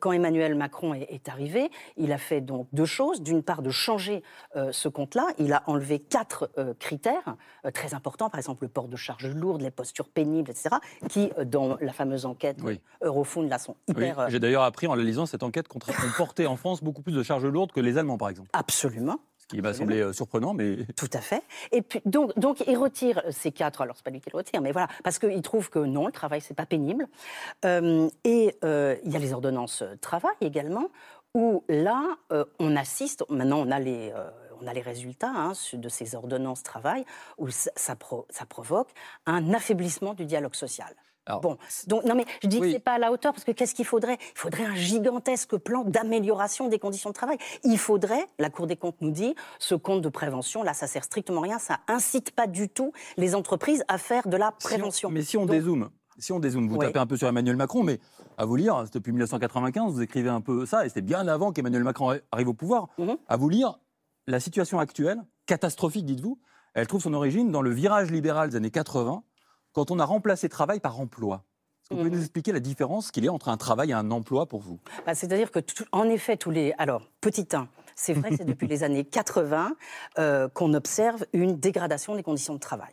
Quand 0.00 0.12
Emmanuel 0.12 0.54
Macron 0.54 0.94
est, 0.94 1.06
est 1.10 1.28
arrivé, 1.28 1.70
il 1.96 2.12
a 2.12 2.18
fait 2.18 2.40
donc 2.40 2.68
deux 2.72 2.84
choses. 2.84 3.22
D'une 3.22 3.42
part, 3.42 3.62
de 3.62 3.70
changer 3.70 4.22
ce 4.54 4.88
compte-là. 4.88 5.26
Il 5.38 5.51
a 5.52 5.62
enlevé 5.66 5.98
quatre 5.98 6.50
euh, 6.58 6.74
critères 6.78 7.36
euh, 7.64 7.70
très 7.70 7.94
importants, 7.94 8.30
par 8.30 8.38
exemple 8.38 8.64
le 8.64 8.68
port 8.68 8.88
de 8.88 8.96
charges 8.96 9.26
lourdes, 9.26 9.62
les 9.62 9.70
postures 9.70 10.08
pénibles, 10.08 10.50
etc., 10.50 10.76
qui, 11.08 11.30
euh, 11.38 11.44
dans 11.44 11.76
la 11.80 11.92
fameuse 11.92 12.26
enquête 12.26 12.58
oui. 12.62 12.80
Eurofound, 13.02 13.48
là, 13.48 13.58
sont 13.58 13.76
hyper... 13.88 14.28
J'ai 14.30 14.40
d'ailleurs 14.40 14.62
appris 14.62 14.86
en 14.86 14.94
la 14.94 15.02
lisant 15.02 15.26
cette 15.26 15.42
enquête 15.42 15.68
qu'on 15.68 15.78
portait 16.16 16.46
en 16.46 16.56
France 16.56 16.82
beaucoup 16.82 17.02
plus 17.02 17.12
de 17.12 17.22
charges 17.22 17.46
lourdes 17.46 17.72
que 17.72 17.80
les 17.80 17.98
Allemands, 17.98 18.18
par 18.18 18.28
exemple. 18.28 18.50
Absolument. 18.52 19.18
Ce 19.38 19.46
qui 19.46 19.60
m'a 19.60 19.74
semblé 19.74 20.12
surprenant, 20.12 20.54
mais... 20.54 20.86
Tout 20.96 21.10
à 21.12 21.20
fait. 21.20 21.42
Et 21.72 21.82
puis, 21.82 22.00
donc, 22.06 22.38
donc 22.38 22.62
il 22.66 22.76
retire 22.76 23.22
ces 23.30 23.50
quatre, 23.50 23.80
alors 23.80 23.96
c'est 23.96 24.04
pas 24.04 24.10
lui 24.10 24.20
qui 24.20 24.30
le 24.32 24.36
retire, 24.36 24.62
mais 24.62 24.70
voilà, 24.70 24.88
parce 25.02 25.18
qu'il 25.18 25.42
trouve 25.42 25.68
que 25.68 25.80
non, 25.80 26.06
le 26.06 26.12
travail, 26.12 26.40
c'est 26.40 26.54
pas 26.54 26.64
pénible. 26.64 27.08
et 27.64 28.56
il 28.62 29.12
y 29.12 29.16
a 29.16 29.18
les 29.18 29.32
ordonnances 29.32 29.82
travail 30.00 30.34
également, 30.40 30.88
où 31.34 31.64
là, 31.68 32.16
on 32.60 32.76
assiste, 32.76 33.24
maintenant 33.28 33.58
on 33.58 33.70
a 33.72 33.80
les, 33.80 34.12
on 34.62 34.66
a 34.66 34.72
les 34.72 34.80
résultats 34.80 35.32
hein, 35.34 35.52
de 35.72 35.88
ces 35.88 36.14
ordonnances 36.14 36.62
travail 36.62 37.04
où 37.38 37.48
ça, 37.50 37.96
provoque 38.48 38.88
un 39.26 39.52
affaiblissement 39.54 40.14
du 40.14 40.24
dialogue 40.24 40.54
social. 40.54 40.94
bon, 41.40 41.56
donc 41.86 42.04
non 42.04 42.14
mais 42.14 42.24
je 42.42 42.48
dis 42.48 42.60
que 42.60 42.70
c'est 42.70 42.78
pas 42.80 42.94
à 42.94 42.98
la 42.98 43.12
hauteur 43.12 43.32
parce 43.32 43.44
que 43.44 43.52
qu'est-ce 43.52 43.74
qu'il 43.74 43.84
faudrait? 43.84 44.18
Il 44.20 44.38
faudrait 44.38 44.64
un 44.64 44.74
gigantesque 44.74 45.56
plan 45.56 45.84
d'amélioration 45.84 46.68
des 46.68 46.78
conditions 46.78 47.10
de 47.10 47.14
travail. 47.14 47.38
Il 47.64 47.78
faudrait, 47.78 48.28
la 48.38 48.50
Cour 48.50 48.66
des 48.66 48.76
comptes 48.76 49.00
nous 49.00 49.12
dit, 49.12 49.34
ce 49.58 49.74
compte 49.74 50.02
de 50.02 50.08
prévention 50.08 50.62
là, 50.62 50.74
ça 50.74 50.86
sert 50.86 51.04
strictement 51.04 51.40
rien, 51.40 51.58
ça 51.58 51.80
incite 51.88 52.32
pas 52.32 52.46
du 52.46 52.68
tout 52.68 52.92
les 53.16 53.34
entreprises 53.34 53.84
à 53.88 53.98
faire 53.98 54.28
de 54.28 54.36
la 54.36 54.52
prévention. 54.52 55.10
mais 55.10 55.22
si 55.22 55.36
on 55.36 55.46
dézoome, 55.46 55.90
si 56.18 56.32
on 56.32 56.40
dézoome, 56.40 56.68
vous 56.68 56.78
tapez 56.78 56.98
un 56.98 57.06
peu 57.06 57.16
sur 57.16 57.28
Emmanuel 57.28 57.56
Macron, 57.56 57.82
mais 57.82 57.98
à 58.36 58.44
vous 58.44 58.56
lire, 58.56 58.84
depuis 58.92 59.12
1995, 59.12 59.94
vous 59.94 60.02
écrivez 60.02 60.28
un 60.28 60.40
peu 60.40 60.66
ça, 60.66 60.84
et 60.84 60.88
c'était 60.88 61.02
bien 61.02 61.26
avant 61.28 61.52
qu'Emmanuel 61.52 61.84
Macron 61.84 62.18
arrive 62.30 62.48
au 62.48 62.54
pouvoir. 62.54 62.88
Mhm. 62.98 63.16
À 63.28 63.36
vous 63.36 63.48
lire, 63.48 63.78
la 64.26 64.40
situation 64.40 64.78
actuelle, 64.78 65.22
catastrophique, 65.46 66.06
dites-vous, 66.06 66.40
elle 66.74 66.86
trouve 66.86 67.02
son 67.02 67.14
origine 67.14 67.50
dans 67.50 67.62
le 67.62 67.70
virage 67.70 68.10
libéral 68.10 68.50
des 68.50 68.56
années 68.56 68.70
80, 68.70 69.22
quand 69.72 69.90
on 69.90 69.98
a 69.98 70.04
remplacé 70.04 70.48
travail 70.48 70.80
par 70.80 71.00
emploi. 71.00 71.44
Est-ce 71.82 71.88
que 71.88 71.94
vous 71.94 72.00
pouvez 72.00 72.10
nous 72.10 72.16
mhm. 72.16 72.22
expliquer 72.22 72.52
la 72.52 72.60
différence 72.60 73.10
qu'il 73.10 73.24
y 73.24 73.28
a 73.28 73.32
entre 73.32 73.48
un 73.48 73.56
travail 73.56 73.90
et 73.90 73.94
un 73.94 74.10
emploi 74.10 74.46
pour 74.46 74.60
vous? 74.60 74.78
Bah, 75.04 75.14
C'est-à-dire 75.14 75.50
que, 75.50 75.58
en 75.90 76.08
effet, 76.08 76.36
tous 76.36 76.50
les. 76.50 76.72
Alors, 76.78 77.08
petit 77.20 77.48
1, 77.52 77.68
c'est 77.96 78.14
vrai 78.14 78.30
que 78.30 78.36
c'est 78.36 78.44
depuis 78.44 78.66
les 78.68 78.84
années 78.84 79.04
80 79.04 79.74
euh, 80.18 80.48
qu'on 80.48 80.74
observe 80.74 81.26
une 81.32 81.58
dégradation 81.58 82.14
des 82.14 82.22
conditions 82.22 82.54
de 82.54 82.60
travail. 82.60 82.92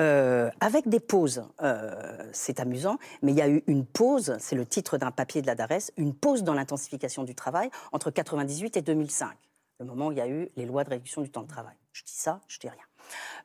Euh, 0.00 0.50
avec 0.60 0.88
des 0.88 0.98
pauses, 0.98 1.44
euh, 1.62 2.16
c'est 2.32 2.58
amusant, 2.58 2.98
mais 3.22 3.32
il 3.32 3.38
y 3.38 3.42
a 3.42 3.48
eu 3.48 3.62
une 3.68 3.86
pause, 3.86 4.36
c'est 4.40 4.56
le 4.56 4.66
titre 4.66 4.98
d'un 4.98 5.12
papier 5.12 5.42
de 5.42 5.46
la 5.46 5.54
DARES, 5.54 5.92
une 5.96 6.14
pause 6.14 6.42
dans 6.42 6.54
l'intensification 6.54 7.22
du 7.22 7.36
travail 7.36 7.70
entre 7.92 8.10
98 8.10 8.76
et 8.78 8.82
2005 8.82 9.36
le 9.78 9.86
moment 9.86 10.08
où 10.08 10.12
il 10.12 10.18
y 10.18 10.20
a 10.20 10.28
eu 10.28 10.50
les 10.56 10.66
lois 10.66 10.84
de 10.84 10.90
réduction 10.90 11.22
du 11.22 11.30
temps 11.30 11.42
de 11.42 11.48
travail. 11.48 11.74
Je 11.92 12.02
dis 12.04 12.12
ça, 12.12 12.40
je 12.48 12.58
dis 12.58 12.68
rien. 12.68 12.82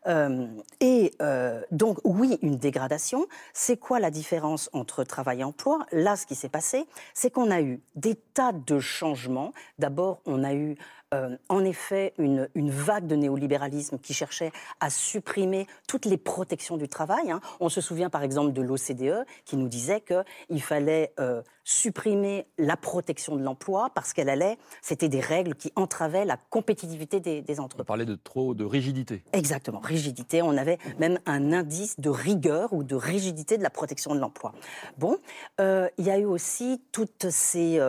Euh, 0.07 0.47
et 0.79 1.13
euh, 1.21 1.61
donc, 1.71 1.99
oui, 2.03 2.37
une 2.41 2.57
dégradation. 2.57 3.27
C'est 3.53 3.77
quoi 3.77 3.99
la 3.99 4.11
différence 4.11 4.69
entre 4.73 5.03
travail 5.03 5.41
et 5.41 5.43
emploi? 5.43 5.85
Là, 5.91 6.15
ce 6.15 6.25
qui 6.25 6.35
s'est 6.35 6.49
passé, 6.49 6.87
c'est 7.13 7.31
qu'on 7.31 7.51
a 7.51 7.61
eu 7.61 7.81
des 7.95 8.15
tas 8.15 8.53
de 8.53 8.79
changements. 8.79 9.53
D'abord, 9.77 10.21
on 10.25 10.43
a 10.43 10.53
eu 10.53 10.77
euh, 11.11 11.35
en 11.49 11.65
effet 11.65 12.13
une, 12.19 12.47
une, 12.53 12.69
vague 12.69 13.07
de 13.07 13.15
néolibéralisme 13.15 13.97
qui 13.97 14.13
cherchait 14.13 14.51
à 14.79 14.91
supprimer 14.91 15.65
toutes 15.87 16.05
les 16.05 16.17
protections 16.17 16.77
du 16.77 16.87
travail. 16.87 17.31
Hein. 17.31 17.41
On 17.59 17.67
se 17.67 17.81
souvient 17.81 18.11
par 18.11 18.21
exemple 18.21 18.53
de 18.53 18.61
l'OCDE 18.61 19.25
qui 19.43 19.57
nous 19.57 19.67
disait 19.67 20.01
qu'il 20.01 20.61
fallait 20.61 21.11
euh, 21.19 21.41
supprimer 21.63 22.45
la 22.59 22.77
protection 22.77 23.35
de 23.35 23.41
l'emploi 23.41 23.89
parce 23.95 24.13
qu'elle 24.13 24.29
allait, 24.29 24.59
c'était 24.83 25.09
des 25.09 25.19
règles 25.19 25.55
qui 25.55 25.71
entravaient 25.75 26.25
la 26.25 26.37
compétitivité 26.37 27.19
des, 27.19 27.41
des 27.41 27.59
entreprises. 27.59 27.85
On 27.85 27.87
parlait 27.87 28.05
de 28.05 28.13
trop 28.15 28.53
de 28.53 28.63
rigidité. 28.63 29.23
Exactement, 29.33 29.79
rigidité. 29.79 30.43
On 30.43 30.57
avait 30.57 30.77
même 30.99 31.17
un 31.25 31.53
indice 31.53 31.99
de 31.99 32.11
rigueur 32.11 32.71
ou 32.71 32.83
de 32.83 32.95
rigidité 32.95 33.57
de 33.57 33.63
la 33.63 33.71
protection 33.71 34.13
de 34.13 34.19
l'emploi. 34.19 34.53
Bon, 34.99 35.17
euh, 35.59 35.89
il 35.97 36.05
y 36.05 36.11
a 36.11 36.19
eu 36.19 36.25
aussi 36.25 36.83
toutes 36.91 37.31
ces 37.31 37.79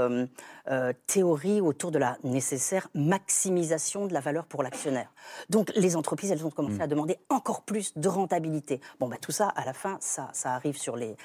théories 1.08 1.60
autour 1.60 1.90
de 1.90 1.98
la 1.98 2.16
nécessaire 2.22 2.88
maximisation 3.10 4.06
de 4.06 4.14
la 4.14 4.20
valeur 4.20 4.46
pour 4.46 4.62
l'actionnaire. 4.62 5.12
Donc 5.48 5.70
les 5.74 5.96
entreprises, 5.96 6.30
elles 6.32 6.46
ont 6.46 6.50
commencé 6.50 6.78
mm. 6.78 6.82
à 6.82 6.86
demander 6.86 7.18
encore 7.28 7.62
plus 7.62 7.96
de 7.96 8.08
rentabilité. 8.08 8.80
Bon, 8.98 9.08
bah, 9.08 9.16
tout 9.20 9.32
ça, 9.32 9.48
à 9.48 9.64
la 9.64 9.72
fin, 9.72 9.98
ça, 10.00 10.30
ça 10.32 10.54
arrive 10.54 10.78
sur 10.78 10.96
les, 10.96 11.16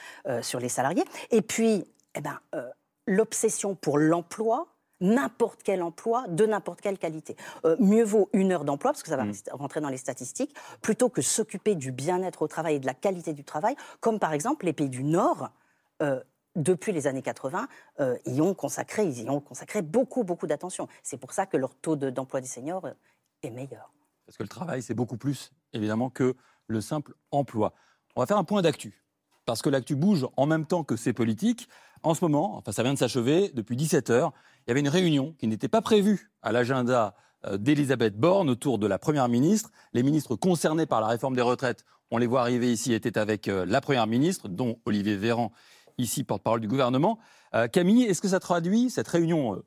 sur 0.42 0.60
les 0.60 0.70
salariés. 0.70 1.06
Et 1.32 1.42
puis, 1.42 1.86
eh 2.15 2.22
ben, 2.22 2.39
l'obsession 3.08 3.75
pour 3.75 3.98
l'emploi, 3.98 4.68
n'importe 5.01 5.62
quel 5.63 5.84
emploi 5.84 6.25
de 6.27 6.46
n'importe 6.46 6.82
quelle 6.82 6.98
qualité. 6.98 7.36
Euh, 7.65 7.75
mieux 7.80 8.04
vaut 8.04 8.30
une 8.34 8.51
heure 8.51 8.65
d'emploi, 8.65 8.92
parce 8.92 9.04
que 9.04 9.10
ça 9.10 9.18
va 9.18 9.25
mm. 9.25 9.34
rentrer 9.51 9.82
dans 9.82 9.89
les 9.89 9.98
statistiques, 9.98 10.56
plutôt 10.82 11.10
que 11.10 11.22
s'occuper 11.22 11.75
du 11.75 11.92
bien-être 11.92 12.42
au 12.42 12.48
travail 12.48 12.75
et 12.75 12.80
de 12.80 12.86
la 12.86 12.94
qualité 12.94 13.34
du 13.34 13.44
travail, 13.44 13.75
comme 14.00 14.20
par 14.20 14.34
exemple 14.34 14.65
les 14.65 14.74
pays 14.74 14.89
du 14.89 15.04
Nord. 15.04 15.50
Euh, 16.01 16.22
depuis 16.55 16.91
les 16.91 17.07
années 17.07 17.21
80, 17.21 17.67
euh, 18.00 18.17
y 18.25 18.41
ont 18.41 18.53
consacré, 18.53 19.05
ils 19.05 19.24
y 19.24 19.29
ont 19.29 19.41
consacré 19.41 19.81
beaucoup, 19.81 20.24
beaucoup 20.24 20.47
d'attention. 20.47 20.88
C'est 21.03 21.17
pour 21.17 21.33
ça 21.33 21.45
que 21.45 21.57
leur 21.57 21.75
taux 21.75 21.95
d'emploi 21.95 22.41
des 22.41 22.47
seniors 22.47 22.88
est 23.43 23.50
meilleur. 23.50 23.91
Parce 24.25 24.38
que 24.38 24.43
le 24.43 24.50
travail, 24.50 24.81
c'est 24.81 24.93
beaucoup 24.93 25.17
plus, 25.17 25.51
évidemment, 25.74 26.09
que 26.09 26.35
le 26.67 26.81
simple 26.81 27.13
emploi. 27.31 27.74
On 28.15 28.21
va 28.21 28.27
faire 28.27 28.38
un 28.38 28.43
point 28.43 28.62
d'actu 28.62 29.05
parce 29.45 29.62
que 29.62 29.69
l'actu 29.69 29.95
bouge 29.95 30.27
en 30.38 30.45
même 30.45 30.65
temps 30.65 30.83
que 30.83 30.95
ces 30.95 31.13
politiques. 31.13 31.69
En 32.03 32.13
ce 32.13 32.24
moment, 32.24 32.57
enfin 32.57 32.71
ça 32.71 32.83
vient 32.83 32.93
de 32.93 33.00
s'achever, 33.00 33.51
depuis 33.53 33.75
17 33.75 34.09
heures, 34.09 34.33
il 34.65 34.69
y 34.69 34.71
avait 34.71 34.79
une 34.79 34.89
réunion 34.89 35.35
qui 35.39 35.47
n'était 35.47 35.67
pas 35.67 35.81
prévue 35.81 36.31
à 36.41 36.51
l'agenda 36.51 37.15
euh, 37.45 37.57
d'Elisabeth 37.57 38.17
Borne 38.17 38.50
autour 38.50 38.79
de 38.79 38.88
la 38.88 39.00
Première 39.00 39.29
ministre. 39.29 39.71
Les 39.93 40.03
ministres 40.03 40.35
concernés 40.35 40.85
par 40.85 41.01
la 41.01 41.07
réforme 41.07 41.35
des 41.35 41.41
retraites, 41.41 41.85
on 42.12 42.17
les 42.17 42.27
voit 42.27 42.41
arriver 42.41 42.71
ici, 42.71 42.93
étaient 42.93 43.17
avec 43.17 43.47
euh, 43.47 43.65
la 43.65 43.81
Première 43.81 44.07
ministre, 44.07 44.47
dont 44.47 44.79
Olivier 44.85 45.15
Véran, 45.15 45.51
ici 45.97 46.23
porte-parole 46.23 46.59
du 46.59 46.67
gouvernement. 46.67 47.19
Euh, 47.53 47.67
Camille, 47.67 48.03
est-ce 48.03 48.21
que 48.21 48.27
ça 48.27 48.39
traduit 48.39 48.89
cette 48.89 49.07
réunion 49.07 49.63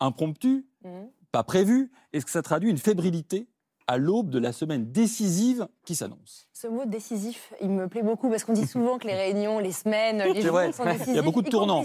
impromptue, 0.00 0.66
mmh. 0.84 0.90
pas 1.32 1.42
prévue, 1.42 1.90
est-ce 2.12 2.24
que 2.24 2.30
ça 2.30 2.42
traduit 2.42 2.70
une 2.70 2.78
fébrilité? 2.78 3.48
À 3.88 3.98
l'aube 3.98 4.30
de 4.30 4.38
la 4.38 4.52
semaine 4.52 4.90
décisive 4.90 5.68
qui 5.84 5.94
s'annonce. 5.94 6.48
Ce 6.52 6.66
mot 6.66 6.86
décisif, 6.86 7.52
il 7.60 7.68
me 7.68 7.86
plaît 7.86 8.02
beaucoup 8.02 8.30
parce 8.30 8.42
qu'on 8.42 8.54
dit 8.54 8.66
souvent 8.66 8.98
que 8.98 9.06
les 9.06 9.14
réunions, 9.14 9.58
les 9.58 9.72
semaines, 9.72 10.22
les 10.32 10.40
jours 10.40 10.58
sont 10.72 10.84
décisifs. 10.84 11.08
Il 11.08 11.14
y 11.14 11.18
a 11.18 11.22
beaucoup 11.22 11.42
de 11.42 11.50
tournants. 11.50 11.82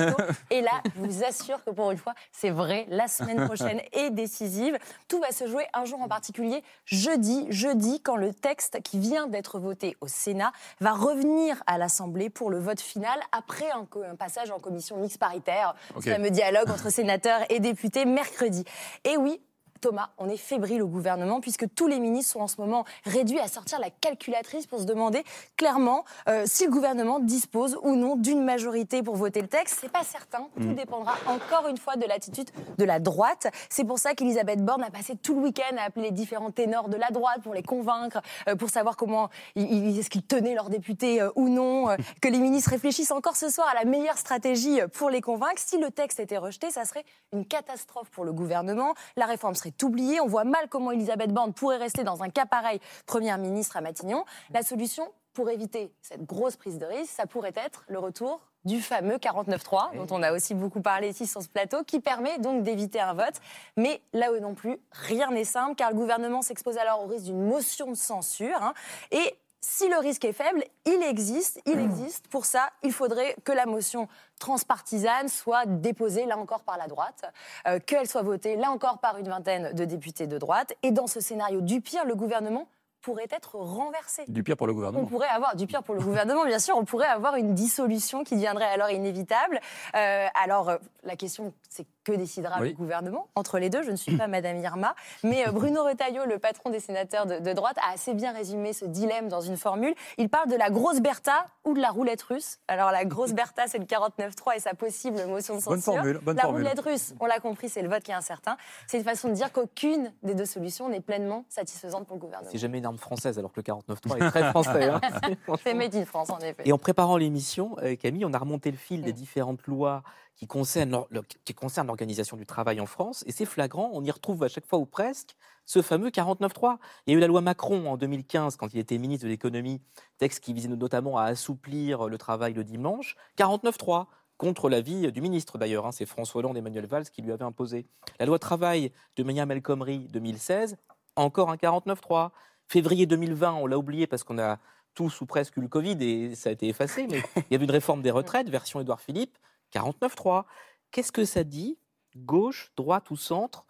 Et 0.50 0.60
là, 0.60 0.82
je 0.84 1.00
vous 1.00 1.24
assure 1.24 1.64
que 1.64 1.70
pour 1.70 1.90
une 1.90 1.96
fois, 1.96 2.14
c'est 2.30 2.50
vrai, 2.50 2.86
la 2.90 3.08
semaine 3.08 3.46
prochaine 3.46 3.80
est 3.92 4.10
décisive. 4.10 4.78
Tout 5.08 5.20
va 5.20 5.32
se 5.32 5.46
jouer 5.46 5.64
un 5.72 5.86
jour 5.86 6.00
en 6.02 6.08
particulier, 6.08 6.62
jeudi, 6.84 7.46
jeudi, 7.48 8.00
quand 8.00 8.16
le 8.16 8.34
texte 8.34 8.82
qui 8.82 8.98
vient 8.98 9.26
d'être 9.26 9.58
voté 9.58 9.96
au 10.00 10.06
Sénat 10.06 10.52
va 10.80 10.92
revenir 10.92 11.62
à 11.66 11.78
l'Assemblée 11.78 12.30
pour 12.30 12.50
le 12.50 12.58
vote 12.58 12.80
final 12.80 13.18
après 13.32 13.70
un, 13.70 13.86
passage 14.16 14.50
en 14.50 14.58
commission 14.58 14.98
mixte 14.98 15.18
paritaire, 15.18 15.74
okay. 15.96 16.12
fameux 16.12 16.30
dialogue 16.30 16.70
entre 16.70 16.90
sénateurs 16.90 17.40
et 17.48 17.58
députés 17.58 18.04
mercredi. 18.04 18.64
Et 19.04 19.16
oui, 19.16 19.40
Thomas, 19.80 20.10
on 20.18 20.28
est 20.28 20.36
fébrile 20.36 20.82
au 20.82 20.86
gouvernement 20.86 21.40
puisque 21.40 21.66
tous 21.74 21.86
les 21.86 21.98
ministres 21.98 22.32
sont 22.32 22.40
en 22.40 22.48
ce 22.48 22.60
moment 22.60 22.84
réduits 23.04 23.40
à 23.40 23.48
sortir 23.48 23.80
la 23.80 23.90
calculatrice 23.90 24.66
pour 24.66 24.80
se 24.80 24.84
demander 24.84 25.24
clairement 25.56 26.04
euh, 26.28 26.44
si 26.46 26.66
le 26.66 26.70
gouvernement 26.70 27.18
dispose 27.18 27.78
ou 27.82 27.96
non 27.96 28.16
d'une 28.16 28.44
majorité 28.44 29.02
pour 29.02 29.16
voter 29.16 29.40
le 29.40 29.48
texte. 29.48 29.78
C'est 29.80 29.90
pas 29.90 30.04
certain. 30.04 30.48
Tout 30.56 30.62
mm. 30.62 30.74
dépendra 30.74 31.14
encore 31.26 31.68
une 31.68 31.78
fois 31.78 31.96
de 31.96 32.06
l'attitude 32.06 32.50
de 32.76 32.84
la 32.84 33.00
droite. 33.00 33.46
C'est 33.70 33.84
pour 33.84 33.98
ça 33.98 34.14
qu'Elisabeth 34.14 34.64
Borne 34.64 34.82
a 34.82 34.90
passé 34.90 35.16
tout 35.16 35.34
le 35.34 35.40
week-end 35.40 35.76
à 35.78 35.84
appeler 35.84 36.06
les 36.06 36.10
différents 36.10 36.50
ténors 36.50 36.88
de 36.88 36.96
la 36.96 37.08
droite 37.08 37.42
pour 37.42 37.54
les 37.54 37.62
convaincre, 37.62 38.20
euh, 38.48 38.56
pour 38.56 38.68
savoir 38.70 38.96
comment 38.96 39.30
est-ce 39.56 40.10
qu'ils 40.10 40.22
tenaient 40.22 40.54
leurs 40.54 40.70
députés 40.70 41.22
euh, 41.22 41.30
ou 41.36 41.48
non, 41.48 41.86
que 42.20 42.28
les 42.28 42.38
ministres 42.38 42.70
réfléchissent 42.70 43.12
encore 43.12 43.36
ce 43.36 43.48
soir 43.48 43.68
à 43.68 43.74
la 43.74 43.84
meilleure 43.84 44.18
stratégie 44.18 44.80
pour 44.92 45.10
les 45.10 45.20
convaincre. 45.20 45.60
Si 45.64 45.78
le 45.78 45.90
texte 45.90 46.20
était 46.20 46.38
rejeté, 46.38 46.70
ça 46.70 46.84
serait 46.84 47.04
une 47.32 47.46
catastrophe 47.46 48.10
pour 48.10 48.24
le 48.24 48.32
gouvernement. 48.32 48.94
La 49.16 49.26
réforme 49.26 49.54
serait 49.54 49.69
oublié. 49.82 50.20
On 50.20 50.26
voit 50.26 50.44
mal 50.44 50.68
comment 50.68 50.92
Elisabeth 50.92 51.32
Borne 51.32 51.52
pourrait 51.52 51.78
rester 51.78 52.04
dans 52.04 52.22
un 52.22 52.28
cas 52.28 52.46
pareil, 52.46 52.80
Première 53.06 53.38
ministre 53.38 53.76
à 53.76 53.80
Matignon. 53.80 54.24
La 54.52 54.62
solution 54.62 55.04
pour 55.34 55.50
éviter 55.50 55.92
cette 56.02 56.24
grosse 56.24 56.56
prise 56.56 56.78
de 56.78 56.86
risque, 56.86 57.12
ça 57.12 57.26
pourrait 57.26 57.54
être 57.56 57.84
le 57.88 57.98
retour 57.98 58.40
du 58.64 58.82
fameux 58.82 59.16
49.3, 59.16 59.96
dont 59.96 60.14
on 60.14 60.22
a 60.22 60.32
aussi 60.32 60.54
beaucoup 60.54 60.82
parlé 60.82 61.08
ici 61.08 61.26
sur 61.26 61.42
ce 61.42 61.48
plateau, 61.48 61.82
qui 61.84 62.00
permet 62.00 62.38
donc 62.38 62.62
d'éviter 62.62 63.00
un 63.00 63.14
vote. 63.14 63.40
Mais 63.76 64.02
là 64.12 64.32
où 64.32 64.38
non 64.38 64.54
plus, 64.54 64.76
rien 64.92 65.30
n'est 65.30 65.44
simple, 65.44 65.76
car 65.76 65.90
le 65.90 65.96
gouvernement 65.96 66.42
s'expose 66.42 66.76
alors 66.76 67.04
au 67.04 67.06
risque 67.06 67.24
d'une 67.24 67.46
motion 67.46 67.90
de 67.90 67.96
censure. 67.96 68.62
Hein. 68.62 68.74
et 69.10 69.34
si 69.60 69.88
le 69.88 69.98
risque 69.98 70.24
est 70.24 70.32
faible, 70.32 70.64
il 70.86 71.02
existe, 71.02 71.60
il 71.66 71.78
existe. 71.78 72.28
Pour 72.28 72.46
ça, 72.46 72.70
il 72.82 72.92
faudrait 72.92 73.36
que 73.44 73.52
la 73.52 73.66
motion 73.66 74.08
transpartisane 74.38 75.28
soit 75.28 75.66
déposée, 75.66 76.24
là 76.24 76.38
encore, 76.38 76.62
par 76.62 76.78
la 76.78 76.86
droite, 76.86 77.30
euh, 77.66 77.78
qu'elle 77.78 78.08
soit 78.08 78.22
votée, 78.22 78.56
là 78.56 78.70
encore, 78.70 78.98
par 78.98 79.18
une 79.18 79.28
vingtaine 79.28 79.72
de 79.74 79.84
députés 79.84 80.26
de 80.26 80.38
droite. 80.38 80.72
Et 80.82 80.92
dans 80.92 81.06
ce 81.06 81.20
scénario 81.20 81.60
du 81.60 81.80
pire, 81.80 82.04
le 82.04 82.14
gouvernement 82.14 82.68
pourrait 83.02 83.28
être 83.30 83.56
renversé. 83.56 84.24
Du 84.28 84.42
pire 84.42 84.56
pour 84.56 84.66
le 84.66 84.74
gouvernement. 84.74 85.02
On 85.02 85.06
pourrait 85.06 85.28
avoir 85.28 85.56
du 85.56 85.66
pire 85.66 85.82
pour 85.82 85.94
le 85.94 86.02
gouvernement, 86.02 86.44
bien 86.44 86.58
sûr. 86.58 86.76
On 86.76 86.84
pourrait 86.84 87.06
avoir 87.06 87.36
une 87.36 87.54
dissolution 87.54 88.24
qui 88.24 88.34
deviendrait 88.34 88.66
alors 88.66 88.90
inévitable. 88.90 89.60
Euh, 89.94 90.26
alors 90.34 90.68
euh, 90.68 90.78
la 91.02 91.16
question, 91.16 91.54
c'est 91.68 91.86
que 92.04 92.12
décidera 92.12 92.60
le 92.60 92.72
gouvernement 92.72 93.28
entre 93.34 93.58
les 93.58 93.70
deux 93.70 93.82
Je 93.82 93.90
ne 93.90 93.96
suis 93.96 94.16
pas 94.18 94.28
Madame 94.28 94.58
Irma, 94.58 94.94
mais 95.22 95.46
euh, 95.46 95.52
Bruno 95.52 95.84
Retailleau, 95.84 96.24
le 96.26 96.38
patron 96.38 96.70
des 96.70 96.80
sénateurs 96.80 97.26
de, 97.26 97.52
droite, 97.52 97.76
a 97.86 97.92
assez 97.94 98.14
bien 98.14 98.32
résumé 98.32 98.72
ce 98.72 98.84
dilemme 98.84 99.28
dans 99.28 99.40
une 99.40 99.56
formule. 99.56 99.94
Il 100.18 100.28
parle 100.28 100.48
de 100.48 100.56
la 100.56 100.70
grosse 100.70 101.00
Bertha 101.00 101.46
ou 101.64 101.74
de 101.74 101.80
la 101.80 101.90
roulette 101.90 102.22
russe. 102.22 102.58
Alors 102.68 102.90
la 102.90 103.04
grosse 103.04 103.32
Bertha, 103.32 103.66
c'est 103.66 103.78
le 103.78 103.84
49-3 103.84 104.56
et 104.56 104.60
sa 104.60 104.74
possible 104.74 105.24
motion 105.26 105.56
de 105.56 105.60
censure. 105.60 105.70
Bonne 105.70 105.82
formule. 105.82 106.18
Bonne 106.22 106.36
la 106.36 106.42
formule. 106.42 106.62
roulette 106.62 106.80
russe, 106.80 107.14
on 107.20 107.26
l'a 107.26 107.40
compris, 107.40 107.68
c'est 107.68 107.82
le 107.82 107.88
vote 107.88 108.02
qui 108.02 108.10
est 108.10 108.14
incertain. 108.14 108.56
C'est 108.86 108.98
une 108.98 109.04
façon 109.04 109.28
de 109.28 109.34
dire 109.34 109.52
qu'aucune 109.52 110.12
des 110.22 110.34
deux 110.34 110.46
solutions 110.46 110.88
n'est 110.88 111.00
pleinement 111.00 111.44
satisfaisante 111.48 112.06
pour 112.06 112.16
le 112.16 112.20
gouvernement. 112.20 112.50
C'est 112.50 112.58
jamais 112.58 112.78
une 112.78 112.86
arme 112.86 112.98
française, 112.98 113.38
alors 113.38 113.52
que 113.52 113.60
le 113.60 113.62
49-3 113.62 114.16
est 114.16 114.30
très 114.30 114.50
français. 114.50 114.84
Hein. 114.88 115.00
c'est 115.64 115.74
made 115.74 115.94
in 115.94 116.04
France, 116.04 116.30
en 116.30 116.38
effet. 116.38 116.62
Et 116.64 116.72
en 116.72 116.78
préparant 116.78 117.16
l'émission, 117.16 117.76
euh, 117.82 117.96
Camille, 117.96 118.24
on 118.24 118.32
a 118.32 118.38
remonté 118.38 118.70
le 118.70 118.76
fil 118.76 119.02
des 119.02 119.12
mm. 119.12 119.16
différentes 119.16 119.66
lois 119.66 120.02
qui 120.36 120.46
concerne, 120.46 121.04
qui 121.44 121.54
concerne 121.54 121.86
l'organisation 121.86 122.36
du 122.36 122.46
travail 122.46 122.80
en 122.80 122.86
France. 122.86 123.24
Et 123.26 123.32
c'est 123.32 123.44
flagrant, 123.44 123.90
on 123.92 124.02
y 124.02 124.10
retrouve 124.10 124.42
à 124.42 124.48
chaque 124.48 124.66
fois 124.66 124.78
ou 124.78 124.86
presque 124.86 125.36
ce 125.66 125.82
fameux 125.82 126.08
49.3. 126.08 126.78
Il 127.06 127.12
y 127.12 127.14
a 127.14 127.18
eu 127.18 127.20
la 127.20 127.26
loi 127.26 127.40
Macron 127.40 127.90
en 127.90 127.96
2015, 127.96 128.56
quand 128.56 128.72
il 128.72 128.78
était 128.78 128.98
ministre 128.98 129.26
de 129.26 129.30
l'économie, 129.30 129.80
texte 130.18 130.40
qui 130.40 130.52
visait 130.52 130.68
notamment 130.68 131.18
à 131.18 131.24
assouplir 131.24 132.08
le 132.08 132.18
travail 132.18 132.54
le 132.54 132.64
dimanche. 132.64 133.16
49.3 133.38 134.06
contre 134.40 134.70
l'avis 134.70 135.12
du 135.12 135.20
ministre 135.20 135.58
d'ailleurs. 135.58 135.86
Hein, 135.86 135.92
c'est 135.92 136.06
François 136.06 136.38
Hollande 136.38 136.56
et 136.56 136.60
Emmanuel 136.60 136.86
Valls 136.86 137.10
qui 137.10 137.20
lui 137.20 137.30
avaient 137.30 137.44
imposé. 137.44 137.86
La 138.18 138.26
loi 138.26 138.38
travail 138.38 138.90
de 139.16 139.22
Myriam 139.22 139.50
El 139.50 139.60
Khomri 139.60 140.08
2016, 140.10 140.78
encore 141.16 141.50
un 141.50 141.56
49.3. 141.56 142.30
Février 142.66 143.04
2020, 143.04 143.52
on 143.54 143.66
l'a 143.66 143.76
oublié 143.76 144.06
parce 144.06 144.24
qu'on 144.24 144.38
a 144.38 144.58
tous 144.94 145.20
ou 145.20 145.26
presque 145.26 145.56
eu 145.56 145.60
le 145.60 145.68
Covid 145.68 145.96
et 146.00 146.34
ça 146.34 146.48
a 146.48 146.52
été 146.52 146.68
effacé, 146.68 147.06
mais 147.10 147.22
il 147.36 147.52
y 147.52 147.54
avait 147.54 147.64
une 147.64 147.70
réforme 147.70 148.00
des 148.00 148.10
retraites, 148.10 148.48
version 148.48 148.80
Édouard 148.80 149.00
Philippe, 149.00 149.36
49-3. 149.72 150.44
Qu'est-ce 150.90 151.12
que 151.12 151.24
ça 151.24 151.44
dit, 151.44 151.78
gauche, 152.16 152.72
droite 152.76 153.10
ou 153.10 153.16
centre, 153.16 153.66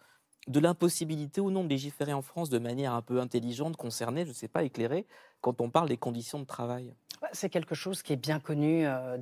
de 0.47 0.59
l'impossibilité 0.59 1.39
ou 1.39 1.51
non 1.51 1.63
de 1.63 1.69
légiférer 1.69 2.13
en 2.13 2.21
France 2.21 2.49
de 2.49 2.59
manière 2.59 2.93
un 2.93 3.01
peu 3.01 3.19
intelligente, 3.19 3.77
concernée, 3.77 4.23
je 4.23 4.29
ne 4.29 4.35
sais 4.35 4.47
pas, 4.47 4.63
éclairée, 4.63 5.05
quand 5.41 5.61
on 5.61 5.69
parle 5.69 5.89
des 5.89 5.97
conditions 5.97 6.39
de 6.39 6.45
travail 6.45 6.93
c'est 7.33 7.49
quelque 7.49 7.75
chose 7.75 8.01
qui 8.01 8.13
est 8.13 8.17
bien 8.17 8.39
connu 8.39 8.85
euh, 8.85 9.17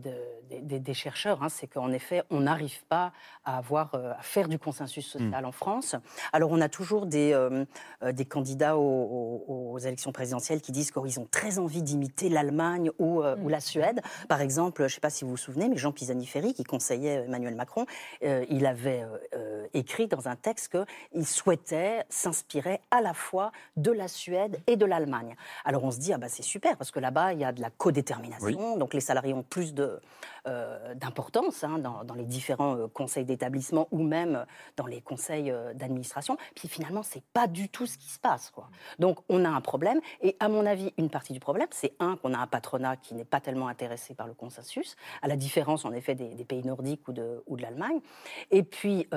des 0.50 0.94
chercheurs. 0.94 1.44
Hein. 1.44 1.50
c'est 1.50 1.68
qu'en 1.68 1.92
effet, 1.92 2.24
on 2.30 2.42
n'arrive 2.42 2.84
pas 2.86 3.12
à, 3.44 3.58
avoir, 3.58 3.94
euh, 3.96 4.14
à 4.18 4.22
faire 4.22 4.48
du 4.48 4.58
consensus 4.58 5.06
social 5.06 5.44
mmh. 5.44 5.48
en 5.48 5.52
France. 5.52 5.96
Alors, 6.34 6.52
on 6.52 6.62
a 6.62 6.70
toujours 6.70 7.06
des, 7.06 7.34
euh, 7.34 7.66
des 8.14 8.26
candidats 8.26 8.78
aux, 8.78 9.78
élections 9.80 10.12
présidentielles 10.12 10.62
qui 10.62 10.72
disent 10.72 10.92
qu'ils 10.92 11.20
ont 11.20 11.28
très 11.30 11.60
envie 11.60 11.82
d'imiter 11.82 12.30
l'Allemagne 12.30 12.92
ou, 13.00 13.22
euh, 13.22 13.36
ou, 13.38 13.50
la 13.50 13.60
Suède. 13.60 14.02
Par 14.28 14.42
exemple, 14.42 14.82
je 14.82 14.84
ne 14.86 14.90
sais 14.90 15.00
pas 15.00 15.10
si 15.10 15.24
vous 15.24 15.32
vous 15.32 15.38
souvenez, 15.38 15.70
mais 15.70 15.78
Jean 15.78 15.92
Pisani-Ferry, 15.92 16.54
qui 16.54 16.64
conseillait 16.64 17.26
Emmanuel 17.26 17.56
Macron, 17.56 17.86
euh, 18.24 18.46
il 18.50 18.66
avait 18.66 19.06
euh, 19.34 19.68
écrit 19.74 20.08
dans 20.08 20.28
un 20.28 20.36
texte 20.36 20.78
qu'il 21.12 21.26
souhaitait 21.26 22.04
s'inspirer 22.10 22.82
à 22.92 23.02
la 23.02 23.14
fois 23.14 23.52
de 23.78 23.92
la 23.92 24.08
Suède 24.08 24.60
et 24.68 24.76
de 24.76 24.86
l'Allemagne. 24.86 25.36
Alors 25.66 25.84
on 25.84 25.92
se 25.92 26.00
dit, 26.00 26.09
ah 26.14 26.18
bah 26.18 26.30
c'est 26.30 26.44
super, 26.44 26.78
parce 26.78 26.92
que 26.92 27.00
là-bas, 27.00 27.34
il 27.34 27.40
y 27.40 27.44
a 27.44 27.52
de 27.52 27.62
la 27.62 27.70
codétermination, 27.70 28.78
donc 28.78 28.94
les 28.94 29.00
salariés 29.00 29.34
ont 29.34 29.44
plus 29.44 29.74
euh, 30.48 30.94
d'importance 30.96 31.64
hein, 31.64 31.80
dans, 31.80 32.14
les 32.16 32.26
différents 32.26 32.76
euh, 32.76 32.88
conseils 32.88 33.26
d'établissement 33.26 33.88
ou 33.92 34.02
même 34.02 34.46
dans 34.78 34.86
les 34.86 35.02
conseils 35.02 35.52
euh, 35.52 35.74
d'administration. 35.74 36.38
Puis 36.56 36.68
finalement, 36.68 37.04
c'est 37.04 37.24
pas 37.34 37.48
du 37.48 37.70
tout 37.70 37.86
ce 37.86 37.98
qui 37.98 38.10
se 38.10 38.20
passe. 38.20 38.50
Quoi. 38.50 38.70
Donc 39.00 39.20
on 39.30 39.46
a 39.46 39.50
un 39.50 39.62
problème. 39.62 40.00
Et 40.22 40.36
à 40.40 40.50
mon 40.50 40.66
avis, 40.66 40.94
une 40.98 41.10
partie 41.10 41.34
du 41.34 41.40
problème, 41.40 41.68
c'est 41.72 41.94
un 42.00 42.16
qu'on 42.16 42.34
a 42.34 42.38
un 42.38 42.48
patronat 42.48 42.98
qui 42.98 43.16
n'est 43.16 43.26
pas 43.26 43.42
tellement 43.42 43.68
intéressé 43.68 44.14
par 44.14 44.28
le 44.28 44.34
consensus, 44.34 44.96
à 45.22 45.28
la 45.28 45.36
différence 45.36 45.86
en 45.86 45.92
effet 45.92 46.16
des, 46.16 46.46
pays 46.46 46.64
nordiques 46.66 47.08
ou 47.08 47.14
de, 47.14 47.44
ou 47.48 47.58
de 47.58 47.62
l'Allemagne. 47.62 48.00
Et 48.50 48.64
puis 48.64 49.08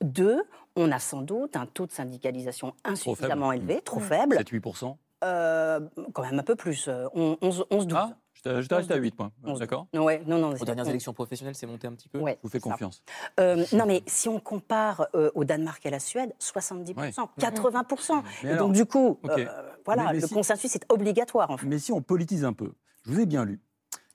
deux, 0.00 0.42
on 0.76 0.92
a 0.92 0.98
sans 0.98 1.22
doute 1.22 1.56
un 1.56 1.66
taux 1.66 1.86
de 1.86 1.92
syndicalisation 1.92 2.74
insuffisamment 2.84 3.52
élevé, 3.52 3.80
trop 3.80 4.00
faible. 4.00 4.36
7-8 4.36 4.96
Quand 5.20 6.22
même 6.22 6.38
un 6.38 6.42
peu 6.42 6.56
plus, 6.56 6.88
11-12. 6.88 8.14
Je 8.44 8.74
resté 8.74 8.94
à 8.94 8.96
8 8.96 9.14
points. 9.14 9.32
D'accord 9.58 9.86
ouais, 9.94 10.22
non, 10.26 10.38
non, 10.38 10.54
Aux 10.54 10.64
dernières 10.64 10.88
élections 10.88 11.12
professionnelles, 11.12 11.54
c'est 11.54 11.66
monté 11.66 11.86
un 11.86 11.92
petit 11.92 12.08
peu 12.08 12.18
ouais, 12.18 12.38
Je 12.42 12.42
vous 12.42 12.48
fais 12.48 12.60
confiance. 12.60 13.02
Euh, 13.40 13.64
non, 13.72 13.86
mais 13.86 14.02
si 14.06 14.28
on 14.28 14.40
compare 14.40 15.08
euh, 15.14 15.30
au 15.34 15.44
Danemark 15.44 15.84
et 15.84 15.88
à 15.88 15.92
la 15.92 16.00
Suède, 16.00 16.32
70%, 16.40 17.28
80%. 17.38 18.22
et 18.44 18.56
donc, 18.56 18.72
du 18.72 18.84
coup, 18.84 19.18
euh, 19.28 19.46
voilà, 19.84 20.12
le 20.12 20.26
consensus 20.26 20.74
est 20.74 20.84
obligatoire. 20.88 21.50
En 21.50 21.56
fait. 21.56 21.66
Mais 21.66 21.78
si 21.78 21.92
on 21.92 22.00
politise 22.00 22.44
un 22.44 22.52
peu, 22.52 22.72
je 23.04 23.12
vous 23.12 23.20
ai 23.20 23.26
bien 23.26 23.44
lu. 23.44 23.60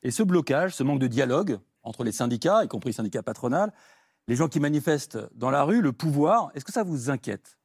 Et 0.03 0.12
ce 0.12 0.24
blocage, 0.24 0.75
ce 0.75 0.83
manque 0.83 1.00
de 1.00 1.07
dialogue 1.07 1.60
entre 1.83 2.03
les 2.03 2.12
syndicats, 2.12 2.63
y 2.63 2.67
compris 2.67 2.89
les 2.89 2.93
syndicats 2.93 3.24
patronales, 3.24 3.72
les 4.27 4.36
gens 4.36 4.48
qui 4.48 4.60
manifestent 4.60 5.19
dans 5.36 5.50
la 5.50 5.63
rue, 5.63 5.81
le 5.81 5.91
pouvoir, 5.91 6.51
est-ce 6.55 6.63
que 6.63 6.72
ça 6.72 6.83
vous 6.83 7.10
inquiète? 7.10 7.57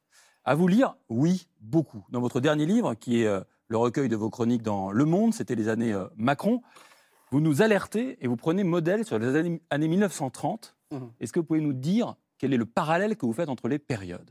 À 0.49 0.55
vous 0.55 0.67
lire, 0.67 0.97
oui, 1.11 1.47
beaucoup. 1.61 2.07
Dans 2.09 2.23
votre 2.23 2.41
dernier 2.41 2.65
livre, 2.65 2.95
qui 2.95 3.21
est 3.21 3.29
le 3.69 3.77
recueil 3.77 4.09
de 4.09 4.17
vos 4.17 4.31
chroniques 4.31 4.63
dans 4.63 4.91
Le 4.91 5.05
Monde, 5.05 5.35
c'était 5.35 5.55
les 5.55 5.69
années 5.69 5.93
euh, 5.93 6.07
Macron. 6.17 6.63
Vous 7.31 7.41
nous 7.41 7.61
alertez 7.61 8.17
et 8.23 8.29
vous 8.29 8.37
prenez 8.37 8.65
modèle 8.65 9.05
sur 9.05 9.19
les 9.19 9.37
années, 9.37 9.61
1930. 9.71 10.75
Mmh. 10.91 10.97
Est-ce 11.21 11.35
que 11.35 11.41
vous 11.41 11.45
pouvez 11.45 11.61
nous 11.61 11.75
dire 11.75 12.15
quel 12.39 12.55
est 12.55 12.57
le 12.57 12.65
parallèle 12.65 13.19
que 13.19 13.27
vous 13.27 13.35
faites 13.35 13.51
entre 13.51 13.69
les 13.69 13.79
périodes? 13.79 14.31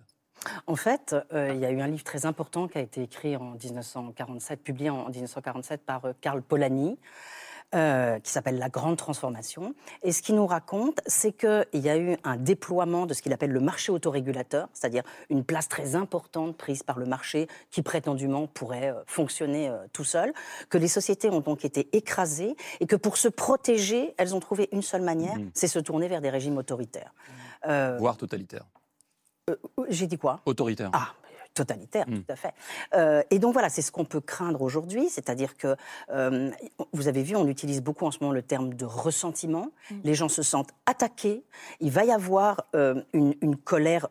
En 0.66 0.76
fait, 0.76 1.16
euh, 1.34 1.54
il 1.54 1.60
y 1.60 1.66
a 1.66 1.72
eu 1.72 1.82
un 1.82 1.88
livre 1.88 2.04
très 2.04 2.26
important 2.26 2.68
qui 2.68 2.80
a 2.80 2.82
été 2.82 3.04
écrit 3.04 3.36
en 3.36 3.52
1947, 3.52 4.64
publié 4.64 4.90
en 4.90 5.10
1947 5.10 5.86
par 5.86 6.06
euh, 6.06 6.14
Karl 6.20 6.42
Polanyi, 6.42 6.98
euh, 7.76 8.20
qui 8.20 8.32
s'appelle 8.32 8.60
La 8.60 8.70
Grande 8.70 8.96
Transformation. 8.96 9.76
Et 10.02 10.14
ce 10.14 10.22
qu'il 10.22 10.36
nous 10.36 10.48
raconte, 10.48 11.02
c'est 11.06 11.34
qu'il 11.34 11.66
y 11.74 11.90
a 11.90 11.98
eu 11.98 12.16
un 12.24 12.38
déploiement 12.38 13.06
de 13.06 13.14
ce 13.14 13.22
qu'il 13.22 13.34
appelle 13.34 13.52
le 13.52 13.60
marché 13.60 13.92
autorégulateur, 13.92 14.70
c'est-à-dire 14.74 15.04
une 15.30 15.44
place 15.44 15.68
très 15.68 15.96
importante 15.96 16.56
prise 16.56 16.84
par 16.84 16.98
le 16.98 17.06
marché 17.06 17.48
qui 17.70 17.82
prétendument 17.82 18.48
pourrait 18.48 18.92
euh, 18.92 19.04
fonctionner 19.06 19.70
euh, 19.70 19.78
tout 19.92 20.06
seul, 20.06 20.34
que 20.70 20.78
les 20.78 20.88
sociétés 20.88 21.30
ont 21.30 21.42
donc 21.42 21.66
été 21.66 21.90
écrasées 21.92 22.56
et 22.80 22.88
que 22.88 22.96
pour 22.96 23.18
se 23.18 23.28
protéger, 23.28 24.14
elles 24.18 24.34
ont 24.34 24.40
trouvé 24.40 24.70
une 24.72 24.82
seule 24.82 25.02
manière, 25.02 25.38
mmh. 25.38 25.52
c'est 25.54 25.68
se 25.68 25.80
tourner 25.80 26.08
vers 26.08 26.22
des 26.22 26.30
régimes 26.30 26.58
autoritaires. 26.58 27.14
Voire 28.00 28.16
totalitaires. 28.16 28.66
J'ai 29.90 30.08
dit 30.08 30.18
quoi? 30.18 30.42
Autoritaire. 30.46 30.90
Ah, 30.94 31.14
totalitaire, 31.58 32.06
hmm. 32.08 32.22
tout 32.22 32.32
à 32.32 32.36
fait. 32.36 32.54
Euh, 32.94 33.24
et 33.32 33.40
donc 33.40 33.54
voilà, 33.54 33.70
c'est 33.70 33.82
ce 33.82 33.92
qu'on 33.92 34.06
peut 34.06 34.22
craindre 34.22 34.62
aujourd'hui, 34.62 35.10
c'est-à-dire 35.10 35.58
que 35.58 35.76
euh, 36.12 36.52
vous 36.94 37.08
avez 37.08 37.24
vu, 37.24 37.36
on 37.36 37.48
utilise 37.48 37.82
beaucoup 37.82 38.06
en 38.06 38.12
ce 38.12 38.20
moment 38.22 38.34
le 38.34 38.44
terme 38.44 38.74
de 38.74 38.86
ressentiment. 38.86 39.72
Hmm. 39.90 39.96
Les 40.04 40.14
gens 40.14 40.30
se 40.30 40.44
sentent 40.44 40.72
attaqués. 40.86 41.44
Il 41.80 41.92
va 41.92 42.06
y 42.06 42.12
avoir 42.12 42.66
euh, 42.76 43.02
une, 43.14 43.34
une, 43.42 43.56
colère 43.56 44.08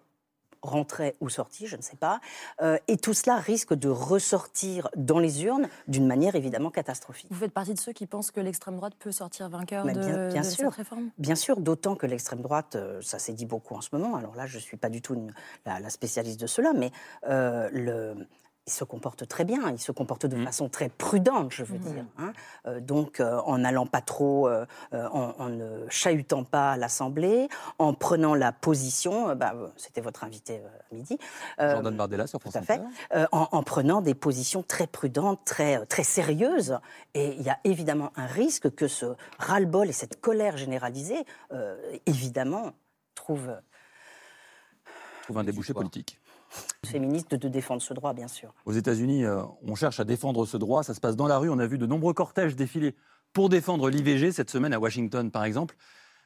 rentrait 0.66 1.16
ou 1.20 1.28
sortie, 1.28 1.66
je 1.66 1.76
ne 1.76 1.82
sais 1.82 1.96
pas. 1.96 2.20
Euh, 2.61 2.78
et 2.88 2.96
tout 2.96 3.14
cela 3.14 3.37
risque 3.37 3.75
de 3.75 3.88
ressortir 3.88 4.88
dans 4.96 5.18
les 5.18 5.44
urnes 5.44 5.68
d'une 5.88 6.06
manière 6.06 6.35
évidemment 6.35 6.70
catastrophique. 6.70 7.28
Vous 7.30 7.38
faites 7.38 7.52
partie 7.52 7.75
de 7.75 7.80
ceux 7.80 7.92
qui 7.92 8.06
pensent 8.06 8.30
que 8.30 8.40
l'extrême 8.40 8.76
droite 8.76 8.94
peut 8.99 9.12
sortir 9.12 9.49
vainqueur 9.49 9.85
de, 9.85 10.30
bien, 10.32 10.42
sûr, 10.42 10.66
cette 10.66 10.75
réforme? 10.75 11.11
Bien 11.18 11.35
sûr, 11.35 11.61
d'autant 11.61 11.94
que 11.94 12.06
l'extrême 12.06 12.42
droite, 12.42 12.76
euh, 12.76 13.00
ça 13.00 13.18
s'est 13.18 13.32
dit 13.32 13.46
beaucoup 13.46 13.75
en 13.75 13.80
ce 13.80 13.88
moment. 13.92 14.16
Alors 14.16 14.35
là, 14.35 14.46
je 14.46 14.56
ne 14.56 14.62
suis 14.62 14.76
pas 14.76 14.90
du 14.90 15.00
tout 15.00 15.16
la, 15.64 15.88
spécialiste 15.88 16.40
de 16.40 16.46
cela, 16.46 16.73
mais 16.73 16.90
euh, 17.28 17.68
le, 17.73 18.26
il 18.66 18.73
se 18.73 18.82
comporte 18.82 19.28
très 19.28 19.44
bien, 19.44 19.70
il 19.70 19.78
se 19.78 19.92
comporte 19.92 20.26
de 20.26 20.37
mmh. 20.37 20.44
façon 20.44 20.68
très 20.68 20.88
prudente, 20.88 21.52
je 21.52 21.62
veux 21.62 21.78
mmh. 21.78 21.92
dire. 21.92 22.04
Hein. 22.18 22.32
Euh, 22.66 22.80
donc, 22.80 23.20
euh, 23.20 23.38
en 23.44 23.58
n'allant 23.58 23.87
pas 23.87 24.00
trop, 24.00 24.49
euh, 24.49 24.66
en, 24.92 25.49
ne 25.49 25.88
chahutant 25.88 26.42
pas 26.42 26.76
l'Assemblée, 26.76 27.49
en 27.78 27.94
prenant 27.94 28.35
la 28.35 28.50
position, 28.50 29.37
bah, 29.37 29.54
c'était 29.76 30.00
votre 30.00 30.25
invité 30.25 30.61
à 30.90 30.94
midi. 30.94 31.16
Jordan 31.58 31.96
Bardella 31.96 32.26
sur 32.26 32.40
France 32.40 32.54
Tout 32.54 32.58
à 32.58 32.62
fait. 32.62 32.80
En, 33.30 33.49
en, 33.52 33.62
prenant 33.62 34.00
des 34.00 34.14
positions 34.14 34.64
très 34.64 34.88
prudentes, 34.88 35.40
très, 35.44 35.87
très 35.87 36.04
sérieuses. 36.04 36.78
Et 37.14 37.35
il 37.35 37.42
y 37.42 37.50
a 37.50 37.58
évidemment 37.62 38.12
un 38.16 38.26
risque 38.26 38.75
que 38.75 38.88
ce 38.88 39.06
ras-le-bol 39.38 39.88
et 39.88 39.92
cette 39.92 40.20
colère 40.20 40.57
généralisée, 40.57 41.24
évidemment, 42.07 42.72
trouvent... 43.14 43.57
Trouve 45.22 45.38
un 45.38 45.44
débouché 45.44 45.72
politique 45.72 46.20
féministe 46.85 47.35
de 47.35 47.49
défendre 47.49 47.83
ce 47.83 47.95
droit, 47.95 48.12
bien 48.12 48.29
sûr. 48.29 48.55
Aux 48.64 48.73
États-Unis, 48.73 49.25
euh, 49.25 49.42
on 49.66 49.75
cherche 49.75 50.01
à 50.01 50.05
défendre 50.05 50.47
ce 50.47 50.57
droit. 50.57 50.83
Ça 50.83 50.95
se 50.95 51.01
passe 51.01 51.16
dans 51.16 51.27
la 51.27 51.38
rue. 51.38 51.51
On 51.51 51.59
a 51.59 51.66
vu 51.66 51.79
de 51.79 51.87
nombreux 51.87 52.14
cortèges 52.14 52.57
défiler 52.57 52.95
pour 53.33 53.49
défendre 53.49 53.90
l'IVG 53.90 54.33
cette 54.33 54.51
semaine 54.51 54.73
à 54.73 54.79
Washington, 54.79 55.31
par 55.31 55.45
exemple. 55.45 55.77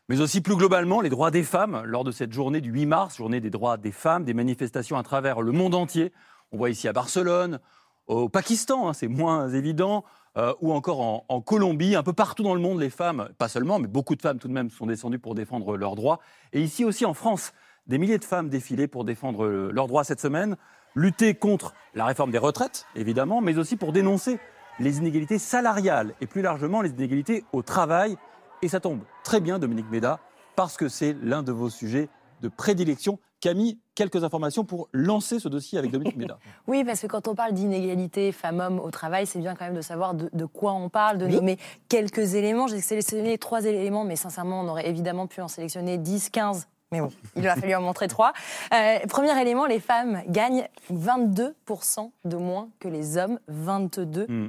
Mais 0.08 0.20
aussi 0.20 0.40
plus 0.40 0.56
globalement, 0.56 1.00
les 1.00 1.08
droits 1.08 1.30
des 1.30 1.44
femmes 1.44 1.82
lors 1.84 2.04
de 2.04 2.10
cette 2.10 2.32
journée 2.32 2.60
du 2.60 2.70
8 2.70 2.86
mars, 2.86 3.16
journée 3.16 3.40
des 3.40 3.50
droits 3.50 3.76
des 3.76 3.92
femmes, 3.92 4.24
des 4.24 4.34
manifestations 4.34 4.96
à 4.96 5.02
travers 5.02 5.40
le 5.40 5.52
monde 5.52 5.74
entier. 5.74 6.12
On 6.52 6.56
voit 6.56 6.70
ici 6.70 6.88
à 6.88 6.92
Barcelone, 6.92 7.60
au 8.08 8.28
Pakistan, 8.28 8.88
hein, 8.88 8.92
c'est 8.92 9.06
moins 9.06 9.48
évident, 9.50 10.04
euh, 10.36 10.52
ou 10.60 10.72
encore 10.72 11.00
en, 11.00 11.24
en, 11.28 11.40
Colombie, 11.40 11.94
un 11.94 12.02
peu 12.02 12.12
partout 12.12 12.42
dans 12.42 12.54
le 12.54 12.60
monde, 12.60 12.80
les 12.80 12.90
femmes, 12.90 13.28
pas 13.38 13.46
seulement, 13.46 13.78
mais 13.78 13.86
beaucoup 13.86 14.16
de 14.16 14.22
femmes 14.22 14.38
tout 14.38 14.48
de 14.48 14.52
même 14.52 14.70
sont 14.70 14.86
descendues 14.86 15.20
pour 15.20 15.36
défendre 15.36 15.76
leurs 15.76 15.94
droits. 15.94 16.18
Et 16.52 16.60
ici 16.60 16.84
aussi 16.84 17.04
en 17.04 17.14
France, 17.14 17.52
des 17.86 17.98
milliers 17.98 18.18
de 18.18 18.24
femmes 18.24 18.48
défilaient 18.48 18.88
pour 18.88 19.04
défendre 19.04 19.46
leurs 19.46 19.86
droits 19.86 20.04
cette 20.04 20.20
semaine, 20.20 20.56
lutter 20.94 21.34
contre 21.34 21.74
la 21.94 22.04
réforme 22.04 22.30
des 22.30 22.38
retraites, 22.38 22.86
évidemment, 22.94 23.40
mais 23.40 23.58
aussi 23.58 23.76
pour 23.76 23.92
dénoncer 23.92 24.38
les 24.78 24.98
inégalités 24.98 25.38
salariales 25.38 26.14
et 26.20 26.26
plus 26.26 26.42
largement 26.42 26.82
les 26.82 26.90
inégalités 26.90 27.44
au 27.52 27.62
travail. 27.62 28.16
Et 28.62 28.68
ça 28.68 28.80
tombe 28.80 29.00
très 29.22 29.40
bien, 29.40 29.58
Dominique 29.58 29.90
Méda, 29.90 30.20
parce 30.56 30.76
que 30.76 30.88
c'est 30.88 31.16
l'un 31.22 31.42
de 31.42 31.52
vos 31.52 31.70
sujets 31.70 32.08
de 32.40 32.48
prédilection. 32.48 33.18
Camille, 33.40 33.78
quelques 33.94 34.22
informations 34.22 34.64
pour 34.64 34.88
lancer 34.92 35.38
ce 35.38 35.48
dossier 35.48 35.78
avec 35.78 35.90
Dominique 35.90 36.16
Méda. 36.16 36.38
Oui, 36.66 36.84
parce 36.84 37.00
que 37.00 37.06
quand 37.06 37.26
on 37.26 37.34
parle 37.34 37.52
d'inégalité 37.52 38.32
femmes-hommes 38.32 38.78
au 38.78 38.90
travail, 38.90 39.26
c'est 39.26 39.38
bien 39.38 39.54
quand 39.54 39.64
même 39.64 39.74
de 39.74 39.80
savoir 39.80 40.14
de, 40.14 40.44
quoi 40.44 40.72
on 40.72 40.88
parle, 40.88 41.18
de 41.18 41.26
nommer 41.26 41.58
quelques 41.88 42.34
éléments. 42.34 42.66
J'ai 42.66 42.80
sélectionné 42.80 43.38
trois 43.38 43.64
éléments, 43.64 44.04
mais 44.04 44.16
sincèrement, 44.16 44.60
on 44.60 44.68
aurait 44.68 44.88
évidemment 44.88 45.26
pu 45.26 45.40
en 45.40 45.48
sélectionner 45.48 45.96
10, 45.98 46.30
15 46.30 46.68
mais 46.92 47.00
bon, 47.00 47.12
il 47.36 47.46
a 47.46 47.54
fallu 47.54 47.74
en 47.74 47.82
montrer 47.82 48.08
trois. 48.08 48.32
Euh, 48.74 48.98
premier 49.08 49.40
élément, 49.40 49.66
les 49.66 49.78
femmes 49.78 50.22
gagnent 50.26 50.68
22% 50.92 52.10
de 52.24 52.36
moins 52.36 52.68
que 52.80 52.88
les 52.88 53.16
hommes, 53.16 53.38
22%. 53.48 54.28
Hmm. 54.28 54.48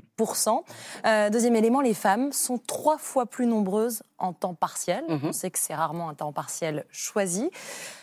Euh, 1.06 1.30
deuxième 1.30 1.56
élément, 1.56 1.82
les 1.82 1.94
femmes 1.94 2.32
sont 2.32 2.58
trois 2.58 2.98
fois 2.98 3.28
plus 3.28 3.46
nombreuses 3.46 4.02
en 4.18 4.34
temps 4.34 4.56
partiel. 4.56 5.04
Mhm. 5.08 5.20
On 5.26 5.34
sait 5.34 5.52
que 5.52 5.60
c'est 5.60 5.76
rarement 5.76 6.10
un 6.10 6.16
temps 6.16 6.34
partiel 6.34 6.86
choisi. 6.92 7.52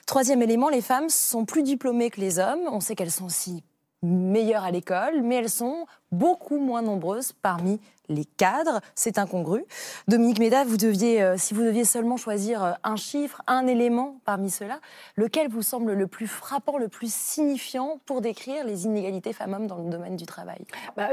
Troisième 0.06 0.40
élément, 0.42 0.68
les 0.68 0.82
femmes 0.82 1.08
sont 1.08 1.44
plus 1.44 1.64
diplômées 1.64 2.10
que 2.10 2.20
les 2.20 2.38
hommes. 2.38 2.60
On 2.70 2.80
sait 2.80 2.94
qu'elles 2.94 3.10
sont 3.10 3.26
aussi 3.26 3.64
meilleures 4.02 4.64
à 4.64 4.70
l'école, 4.70 5.22
mais 5.22 5.36
elles 5.36 5.50
sont 5.50 5.86
beaucoup 6.12 6.58
moins 6.58 6.82
nombreuses 6.82 7.32
parmi 7.32 7.80
les 8.08 8.24
cadres. 8.24 8.80
C'est 8.94 9.18
incongru. 9.18 9.64
Dominique 10.08 10.38
Méda, 10.38 10.64
vous 10.64 10.76
deviez, 10.76 11.22
euh, 11.22 11.34
si 11.36 11.52
vous 11.54 11.62
deviez 11.62 11.84
seulement 11.84 12.16
choisir 12.16 12.64
euh, 12.64 12.72
un 12.82 12.96
chiffre, 12.96 13.42
un 13.46 13.66
élément 13.66 14.18
parmi 14.24 14.50
ceux-là, 14.50 14.80
lequel 15.16 15.48
vous 15.50 15.62
semble 15.62 15.92
le 15.92 16.06
plus 16.06 16.26
frappant, 16.26 16.78
le 16.78 16.88
plus 16.88 17.12
signifiant 17.12 18.00
pour 18.06 18.20
décrire 18.20 18.64
les 18.64 18.86
inégalités 18.86 19.32
femmes-hommes 19.32 19.66
dans 19.66 19.76
le 19.76 19.90
domaine 19.90 20.16
du 20.16 20.24
travail? 20.24 20.64
Bah, 20.96 21.10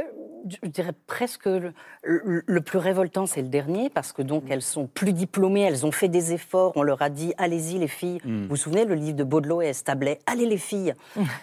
Je 0.48 0.70
dirais 0.70 0.94
presque 1.08 1.48
le, 1.48 1.74
le, 2.02 2.62
plus 2.62 2.78
révoltant, 2.78 3.26
c'est 3.26 3.42
le 3.42 3.50
dernier, 3.50 3.90
parce 3.90 4.14
que 4.14 4.22
donc 4.22 4.46
elles 4.50 4.62
sont 4.62 4.88
plus 4.88 5.12
diplômées, 5.12 5.62
elles 5.62 5.86
ont 5.86 5.92
fait 5.92 6.08
des 6.08 6.32
efforts, 6.32 6.72
on 6.76 6.84
leur 6.84 7.02
a 7.02 7.10
dit 7.10 7.34
allez-y 7.38 7.78
les 7.78 7.90
filles. 7.90 8.22
Mm. 8.24 8.44
Vous 8.44 8.50
vous 8.50 8.56
souvenez 8.56 8.86
le 8.86 8.96
livre 8.96 9.18
de 9.18 9.24
Baudelot 9.26 9.62
et 9.62 9.68
Establet 9.68 10.20
Allez 10.28 10.46
les 10.46 10.58
filles. 10.58 10.94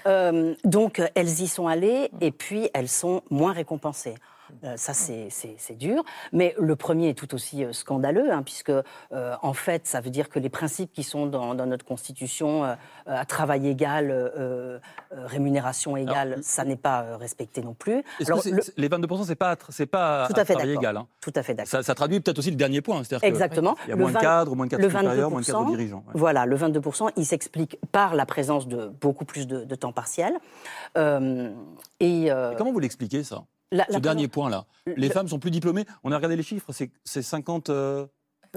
euh, 0.07 0.55
donc 0.65 1.03
elles 1.15 1.43
y 1.43 1.49
sont 1.49 1.67
allées 1.67 2.11
et 2.23 2.31
puis 2.31 2.71
elles 2.73 2.89
sont 2.89 3.21
moins 3.29 3.42
récompensées. 3.51 4.15
Euh, 4.15 4.42
ça, 4.77 4.93
c'est 4.95 5.79
dur. 5.79 6.03
Mais 6.33 6.55
le 6.59 6.77
premier 6.77 7.11
est 7.11 7.15
tout 7.15 7.35
aussi 7.35 7.65
euh, 7.65 7.73
scandaleux, 7.73 8.33
hein, 8.33 8.43
puisque, 8.43 8.71
euh, 8.71 9.35
en 9.43 9.53
fait, 9.53 9.87
ça 9.87 10.01
veut 10.01 10.11
dire 10.11 10.29
que 10.29 10.39
les 10.39 10.49
principes 10.49 10.93
qui 10.93 11.03
sont 11.03 11.27
dans, 11.27 11.55
notre 11.55 11.85
Constitution, 11.85 12.65
à 13.07 13.25
travail 13.25 13.69
égal, 13.69 14.31
rémunération 15.11 15.97
égale, 15.97 16.39
ça 16.43 16.65
n'est 16.65 16.77
pas 16.77 17.17
respecté 17.17 17.63
non 17.63 17.75
plus. 17.75 18.03
Alors, 18.27 18.43
Les 18.77 18.89
22%, 18.89 19.25
c'est 19.25 19.37
pas, 19.37 19.57
pas 19.57 20.29
tout 20.29 20.41
à, 20.41 20.45
fait 20.45 20.55
travail 20.55 20.73
égal. 20.73 20.97
Hein. 20.97 21.07
Tout 21.21 21.33
à 21.35 21.43
fait 21.43 21.55
d'accord. 21.55 21.71
Ça, 21.71 21.83
ça, 21.83 21.95
traduit 21.95 22.21
peut-être 22.21 22.39
aussi 22.39 22.51
le 22.51 22.57
dernier 22.57 22.81
point. 22.81 23.03
Exactement. 23.23 23.77
Il 23.87 23.91
y 23.91 23.93
a 23.93 23.97
moins 23.97 24.11
de 24.11 24.19
cadres, 24.19 24.57
moins 24.57 24.67
de 24.67 24.71
cadres 24.71 24.89
supérieurs, 24.89 25.31
moins 25.31 25.41
de 25.41 25.47
cadres 25.47 25.67
dirigeants. 25.67 26.05
Voilà, 26.15 26.47
le 26.47 26.57
22%, 26.57 27.11
il 27.17 27.27
s'explique 27.27 27.79
par 27.93 28.15
la 28.15 28.27
présence 28.27 28.67
de 28.67 28.89
beaucoup 29.01 29.25
plus 29.25 29.47
de, 29.47 29.75
temps 29.75 29.93
partiel. 29.93 30.35
et, 30.97 32.31
comment 32.59 32.73
vous 32.73 32.81
l'expliquez, 32.81 33.23
ça? 33.23 33.45
Ce 33.91 33.99
dernier 33.99 34.29
point-là. 34.29 34.67
Les 34.97 35.11
femmes 35.11 35.29
sont 35.29 35.39
plus 35.39 35.51
diplômées. 35.51 35.85
On 36.05 36.13
a 36.13 36.17
regardé 36.17 36.37
les 36.37 36.43
chiffres, 36.43 36.71
c'est 36.73 37.23
50. 37.23 37.71
Euh, 37.71 38.07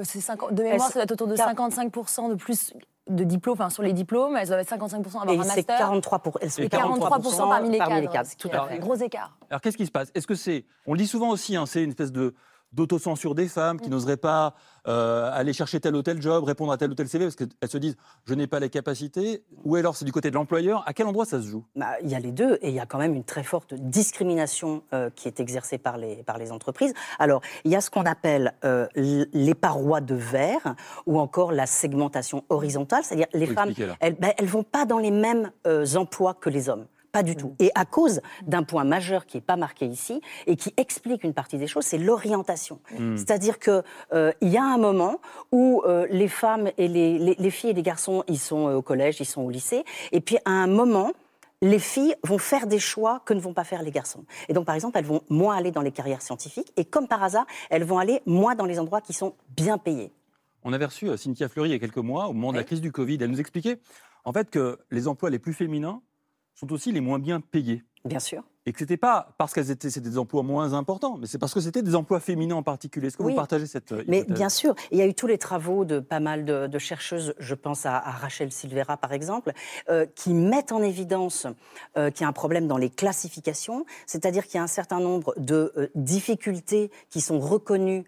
c'est 0.03 0.19
50, 0.19 0.53
de 0.53 0.63
mémoire, 0.63 0.89
ça 0.89 0.95
doit 0.95 1.03
être 1.03 1.11
autour 1.13 1.27
de 1.27 1.35
55% 1.35 2.29
de 2.29 2.35
plus 2.35 2.73
de 3.09 3.23
diplômes, 3.23 3.53
enfin 3.53 3.69
sur 3.69 3.83
les 3.83 3.93
diplômes, 3.93 4.35
elles 4.35 4.47
doivent 4.47 4.59
être 4.59 4.73
55% 4.73 5.21
avoir 5.21 5.29
un 5.29 5.35
master. 5.35 5.77
43 5.77 6.19
pour, 6.19 6.37
elles 6.41 6.51
sont 6.51 6.63
43%, 6.63 7.37
parmi 7.37 7.69
les 7.69 7.77
cadres. 7.77 8.27
C'est 8.27 8.37
tout 8.37 8.49
à 8.51 8.67
fait. 8.67 8.79
Gros 8.79 8.95
écart. 8.95 9.37
Alors 9.49 9.61
qu'est-ce 9.61 9.77
qui 9.77 9.85
se 9.85 9.91
passe? 9.91 10.11
Est-ce 10.15 10.27
que 10.27 10.35
c'est, 10.35 10.65
on 10.85 10.93
le 10.93 10.99
dit 10.99 11.07
souvent 11.07 11.29
aussi, 11.29 11.55
hein, 11.55 11.65
c'est 11.65 11.83
une 11.83 11.91
espèce 11.91 12.11
de 12.11 12.33
d'autocensure 12.75 13.35
des 13.35 13.47
femmes 13.47 13.79
qui 13.79 13.89
mm. 13.89 13.91
n'oseraient 13.91 14.17
pas 14.17 14.53
euh, 14.87 15.31
aller 15.33 15.53
chercher 15.53 15.79
tel 15.79 15.95
ou 15.95 16.03
tel 16.03 16.21
job, 16.21 16.43
répondre 16.43 16.71
à 16.71 16.77
tel 16.77 16.91
ou 16.91 16.95
tel 16.95 17.07
CV 17.07 17.25
parce 17.25 17.35
qu'elles 17.35 17.69
se 17.69 17.77
disent 17.77 17.95
je 18.25 18.33
n'ai 18.33 18.47
pas 18.47 18.59
les 18.59 18.69
capacités 18.69 19.43
Ou 19.63 19.75
alors 19.75 19.95
c'est 19.95 20.05
du 20.05 20.11
côté 20.11 20.29
de 20.29 20.35
l'employeur 20.35 20.83
À 20.85 20.93
quel 20.93 21.07
endroit 21.07 21.25
ça 21.25 21.41
se 21.41 21.47
joue? 21.47 21.65
Bah, 21.75 21.93
Il 22.03 22.09
y 22.09 22.15
a 22.15 22.19
les 22.19 22.31
deux 22.31 22.59
et 22.61 22.69
il 22.69 22.75
y 22.75 22.79
a 22.79 22.85
quand 22.85 22.99
même 22.99 23.15
une 23.15 23.23
très 23.23 23.43
forte 23.43 23.73
discrimination 23.73 24.83
euh, 24.93 25.09
qui 25.15 25.27
est 25.27 25.39
exercée 25.39 25.77
par 25.77 25.97
les, 25.97 26.17
par 26.23 26.37
les 26.37 26.51
entreprises. 26.51 26.93
Alors 27.17 27.41
il 27.63 27.71
y 27.71 27.75
a 27.75 27.81
ce 27.81 27.89
qu'on 27.89 28.05
appelle 28.05 28.53
euh, 28.63 28.87
les 28.95 29.55
parois 29.55 30.01
de 30.01 30.15
verre 30.15 30.75
ou 31.05 31.19
encore 31.19 31.51
la 31.51 31.65
segmentation 31.65 32.43
horizontale, 32.49 33.03
c'est-à-dire 33.03 33.27
les 33.33 33.47
femmes, 33.47 33.71
elles 33.99 34.13
ne 34.13 34.19
bah, 34.19 34.33
vont 34.43 34.63
pas 34.63 34.85
dans 34.85 34.99
les 34.99 35.11
mêmes 35.11 35.51
emplois 35.95 36.33
que 36.33 36.49
les 36.49 36.69
hommes. 36.69 36.85
Pas 37.15 37.23
du 37.23 37.37
tout. 37.37 37.55
Et 37.59 37.71
à 37.75 37.85
cause 37.85 38.19
d'un 38.45 38.63
point 38.63 38.83
majeur 38.83 39.25
qui 39.25 39.37
n'est 39.37 39.41
pas 39.41 39.55
marqué 39.55 39.85
ici 39.85 40.19
et 40.47 40.57
qui 40.57 40.73
explique 40.75 41.23
une 41.23 41.33
partie 41.33 41.57
des 41.57 41.65
choses, 41.65 41.85
c'est 41.85 41.97
l'orientation. 41.97 42.81
Hmm. 42.99 43.15
C'est-à-dire 43.15 43.57
qu'il 43.57 43.83
euh, 44.11 44.33
y 44.41 44.57
a 44.57 44.63
un 44.65 44.77
moment 44.77 45.21
où 45.53 45.81
euh, 45.85 46.07
les 46.09 46.27
femmes 46.27 46.69
et 46.77 46.89
les, 46.89 47.49
filles 47.51 47.69
et 47.69 47.73
les 47.73 47.83
garçons, 47.83 48.25
ils 48.27 48.37
sont 48.37 48.67
euh, 48.67 48.75
au 48.75 48.81
collège, 48.81 49.21
ils 49.21 49.25
sont 49.25 49.43
au 49.43 49.49
lycée, 49.49 49.85
et 50.11 50.19
puis 50.19 50.37
à 50.43 50.51
un 50.51 50.67
moment, 50.67 51.13
les 51.61 51.79
filles 51.79 52.15
vont 52.25 52.37
faire 52.37 52.67
des 52.67 52.79
choix 52.79 53.21
que 53.23 53.33
ne 53.33 53.39
vont 53.39 53.53
pas 53.53 53.63
faire 53.63 53.81
les 53.81 53.91
garçons. 53.91 54.25
Et 54.49 54.53
donc, 54.53 54.65
par 54.65 54.75
exemple, 54.75 54.97
elles 54.97 55.05
vont 55.05 55.21
moins 55.29 55.55
aller 55.55 55.71
dans 55.71 55.81
les 55.81 55.93
carrières 55.93 56.21
scientifiques, 56.21 56.73
et 56.75 56.83
comme 56.83 57.07
par 57.07 57.23
hasard, 57.23 57.45
elles 57.69 57.85
vont 57.85 57.97
aller 57.97 58.23
moins 58.25 58.55
dans 58.55 58.65
les 58.65 58.77
endroits 58.77 58.99
qui 58.99 59.13
sont 59.13 59.35
bien 59.55 59.77
payés. 59.77 60.11
On 60.65 60.73
avait 60.73 60.85
reçu 60.85 61.07
Cynthia 61.17 61.47
Fleury 61.47 61.69
il 61.69 61.71
y 61.71 61.75
a 61.75 61.79
quelques 61.79 61.95
mois, 61.95 62.27
au 62.27 62.33
moment 62.33 62.51
de 62.51 62.57
la 62.57 62.65
crise 62.65 62.81
du 62.81 62.91
Covid. 62.91 63.19
Elle 63.21 63.31
nous 63.31 63.39
expliquait, 63.39 63.79
en 64.25 64.33
fait, 64.33 64.49
que 64.49 64.79
les 64.91 65.07
emplois 65.07 65.29
les 65.29 65.39
plus 65.39 65.53
féminins 65.53 66.01
sont 66.55 66.71
aussi 66.71 66.91
les 66.91 67.01
moins 67.01 67.19
bien 67.19 67.41
payés. 67.41 67.83
Bien 68.05 68.19
sûr. 68.19 68.43
Et 68.67 68.71
que 68.71 68.79
ce 68.79 68.83
n'était 68.83 68.97
pas 68.97 69.29
parce 69.37 69.53
qu'elles 69.53 69.69
étaient 69.69 69.99
des 69.99 70.17
emplois 70.17 70.41
moins 70.41 70.73
importants, 70.73 71.17
mais 71.17 71.27
c'est 71.27 71.37
parce 71.37 71.53
que 71.53 71.59
c'était 71.59 71.83
des 71.83 71.95
emplois 71.95 72.19
féminins 72.19 72.55
en 72.55 72.63
particulier. 72.63 73.07
Est-ce 73.07 73.17
que 73.17 73.23
vous 73.23 73.35
partagez 73.35 73.67
cette 73.67 73.91
euh, 73.91 74.03
Mais 74.07 74.23
bien 74.23 74.49
sûr, 74.49 74.75
il 74.91 74.97
y 74.97 75.01
a 75.01 75.07
eu 75.07 75.13
tous 75.13 75.27
les 75.27 75.37
travaux 75.37 75.85
de 75.85 75.99
pas 75.99 76.19
mal 76.19 76.45
de, 76.45 76.79
chercheuses, 76.79 77.35
je 77.39 77.53
pense 77.53 77.85
à, 77.85 77.99
Rachel 77.99 78.51
Silvera 78.51 78.97
par 78.97 79.11
exemple, 79.11 79.53
euh, 79.89 80.05
qui 80.15 80.33
mettent 80.33 80.71
en 80.71 80.81
évidence 80.81 81.45
euh, 81.97 82.09
qu'il 82.09 82.21
y 82.21 82.25
a 82.25 82.27
un 82.27 82.33
problème 82.33 82.67
dans 82.67 82.77
les 82.77 82.89
classifications, 82.89 83.85
c'est-à-dire 84.07 84.45
qu'il 84.45 84.55
y 84.55 84.59
a 84.59 84.63
un 84.63 84.67
certain 84.67 84.99
nombre 84.99 85.33
de 85.37 85.91
difficultés 85.95 86.91
qui 87.09 87.21
sont 87.21 87.39
reconnues 87.39 88.05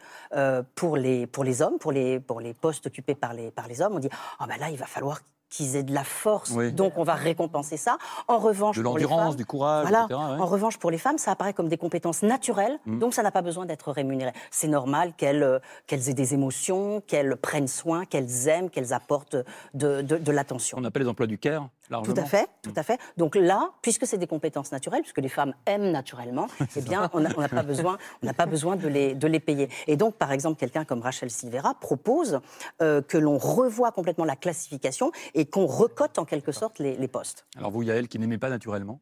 pour, 0.76 0.98
les, 0.98 1.28
pour 1.28 1.44
les 1.44 1.62
hommes, 1.62 1.78
pour 1.80 1.92
les, 1.92 2.20
pour 2.20 2.40
les 2.40 2.54
postes 2.54 2.88
occupés 2.88 3.16
par 3.16 3.34
les, 3.34 3.52
par 3.52 3.68
les 3.68 3.82
hommes. 3.82 3.94
On 3.96 4.00
dit, 4.00 4.10
ah 4.40 4.46
ben 4.48 4.58
là, 4.58 4.70
il 4.70 4.78
va 4.78 4.86
falloir 4.86 5.22
qu'ils 5.50 5.76
aient 5.76 5.84
de 5.84 5.94
la 5.94 6.04
force, 6.04 6.54
donc 6.74 6.98
on 6.98 7.04
va 7.04 7.16
récompenser 7.16 7.78
ça. 7.78 7.98
En 8.28 8.38
revanche, 8.38 8.78
de 8.78 8.82
l'endurance, 8.82 9.36
du 9.36 9.46
courage, 9.46 9.90
etc. 9.90 10.06
En 10.14 10.46
revanche, 10.46 10.78
pour 10.78 10.92
les 10.92 10.98
femmes, 10.98 11.18
ça 11.18 11.32
apparaît 11.32 11.54
comme 11.54 11.70
des 11.70 11.78
compétences 11.78 12.24
naturelles, 12.24 12.80
mm. 12.86 13.00
donc 13.00 13.14
ça 13.14 13.24
n'a 13.24 13.32
pas 13.32 13.42
besoin 13.42 13.66
d'être 13.66 13.92
rémunéré. 13.92 14.32
C'est 14.52 14.68
normal 14.68 15.14
qu'elles 15.18 15.44
euh, 15.44 15.60
qu'elles 15.86 16.10
aient 16.10 16.14
des 16.14 16.34
émotions, 16.34 17.02
qu'elles 17.02 17.36
prennent 17.38 17.68
soin, 17.68 18.06
qu'elles 18.06 18.48
aiment, 18.48 18.70
qu'elles 18.70 18.94
apportent 18.94 19.38
de, 19.74 20.02
de, 20.02 20.32
l'attention. 20.32 20.78
On 20.80 20.84
appelle 20.84 21.04
les 21.04 21.10
emplois 21.10 21.28
du 21.28 21.38
care, 21.38 21.68
largement. 21.90 22.14
Tout 22.14 22.22
à 22.22 22.26
fait, 22.26 22.48
tout 22.62 22.74
à 22.76 22.84
fait. 22.84 23.00
Donc 23.18 23.36
là, 23.36 23.72
puisque 23.82 24.06
c'est 24.06 24.18
des 24.18 24.28
compétences 24.28 24.72
naturelles, 24.72 25.02
puisque 25.02 25.20
les 25.20 25.30
femmes 25.30 25.54
aiment 25.66 25.92
naturellement, 25.92 26.48
eh 26.76 26.82
bien, 26.82 27.10
on 27.14 27.20
n'a 27.22 27.50
pas 27.50 27.64
besoin, 27.64 27.98
on 28.22 28.26
n'a 28.26 28.34
pas 28.34 28.46
besoin 28.46 28.76
de 28.76 28.88
les, 28.88 29.16
de 29.16 29.28
les 29.28 29.40
payer. 29.40 29.70
Et 29.88 29.98
donc, 29.98 30.16
par 30.16 30.32
exemple, 30.32 30.60
quelqu'un 30.60 30.86
comme 30.86 31.02
Rachel 31.02 31.30
Silvera 31.30 31.76
propose 31.76 32.40
euh, 32.82 33.02
que 33.02 33.18
l'on 33.18 33.38
revoie 33.38 33.92
complètement 33.92 34.26
la 34.26 34.36
classification 34.36 35.12
et 35.34 35.46
qu'on 35.46 35.66
recote 35.66 36.20
en 36.20 36.26
quelque 36.26 36.52
sorte 36.52 36.80
les, 36.80 37.08
postes. 37.08 37.46
Alors 37.58 37.72
vous, 37.72 37.84
Yael, 37.84 38.08
qui 38.08 38.20
n'aimez 38.20 38.38
pas 38.38 38.50
naturellement 38.50 39.02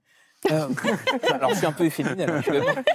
euh, 0.52 0.67
alors, 1.34 1.50
je 1.52 1.56
suis 1.56 1.65
un 1.65 1.71
peu 1.71 1.86
efféminé. 1.86 2.28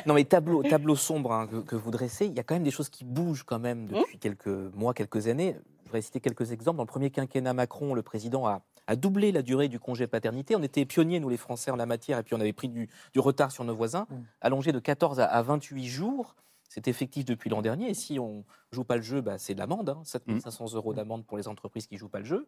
Non, 0.07 0.15
mais 0.15 0.23
tableau, 0.25 0.63
tableau 0.63 0.95
sombre 0.95 1.33
hein, 1.33 1.49
que, 1.67 1.75
vous 1.75 1.91
dressez, 1.91 2.27
il 2.27 2.35
y 2.35 2.39
a 2.39 2.45
quand 2.45 2.55
même 2.55 2.63
des 2.63 2.71
choses 2.71 2.89
qui 2.89 3.05
bougent 3.05 3.43
quand 3.43 3.59
même 3.59 3.87
depuis 3.87 4.19
mmh. 4.19 4.21
quelques 4.21 4.47
mois, 4.47 4.95
quelques 4.95 5.27
années. 5.27 5.57
Je 5.91 5.93
voudrais 5.93 6.03
citer 6.03 6.21
quelques 6.21 6.53
exemples. 6.53 6.77
Dans 6.77 6.85
le 6.85 6.89
premier 6.89 7.11
quinquennat 7.11 7.53
Macron, 7.53 7.95
le 7.95 8.03
président 8.03 8.47
a, 8.47 8.63
a 8.87 8.95
doublé 8.95 9.33
la 9.33 9.43
durée 9.43 9.67
du 9.67 9.81
congé 9.81 10.07
paternité. 10.07 10.55
On 10.55 10.63
était 10.63 10.85
pionniers, 10.85 11.19
nous 11.19 11.29
les 11.29 11.37
Français, 11.37 11.73
en 11.73 11.77
la 11.77 11.85
matière, 11.85 12.17
et 12.17 12.23
puis 12.23 12.37
on 12.37 12.41
avait 12.41 12.53
pris 12.53 12.69
du, 12.69 12.89
retard 13.17 13.51
sur 13.51 13.65
nos 13.65 13.75
voisins, 13.75 14.07
mmh. 14.09 14.17
allongé 14.41 14.71
de 14.71 14.79
14 14.79 15.19
à, 15.19 15.43
28 15.43 15.89
jours. 15.89 16.37
C'est 16.69 16.87
effectif 16.87 17.25
depuis 17.25 17.51
l'an 17.51 17.61
dernier. 17.61 17.91
Et 17.91 17.95
si 17.95 18.21
on 18.21 18.45
joue 18.71 18.85
pas 18.85 18.95
le 18.95 19.03
jeu, 19.03 19.21
bah, 19.21 19.37
c'est 19.37 19.55
de 19.55 19.59
l'amende, 19.59 19.89
hein, 19.89 20.01
7500 20.05 20.65
mmh. 20.65 20.77
euros 20.77 20.95
d'amende 20.95 21.27
pour 21.27 21.37
les 21.39 21.49
entreprises 21.49 21.89
qui 21.89 21.97
jouent 21.97 22.09
pas 22.09 22.21
le 22.21 22.25
jeu. 22.25 22.47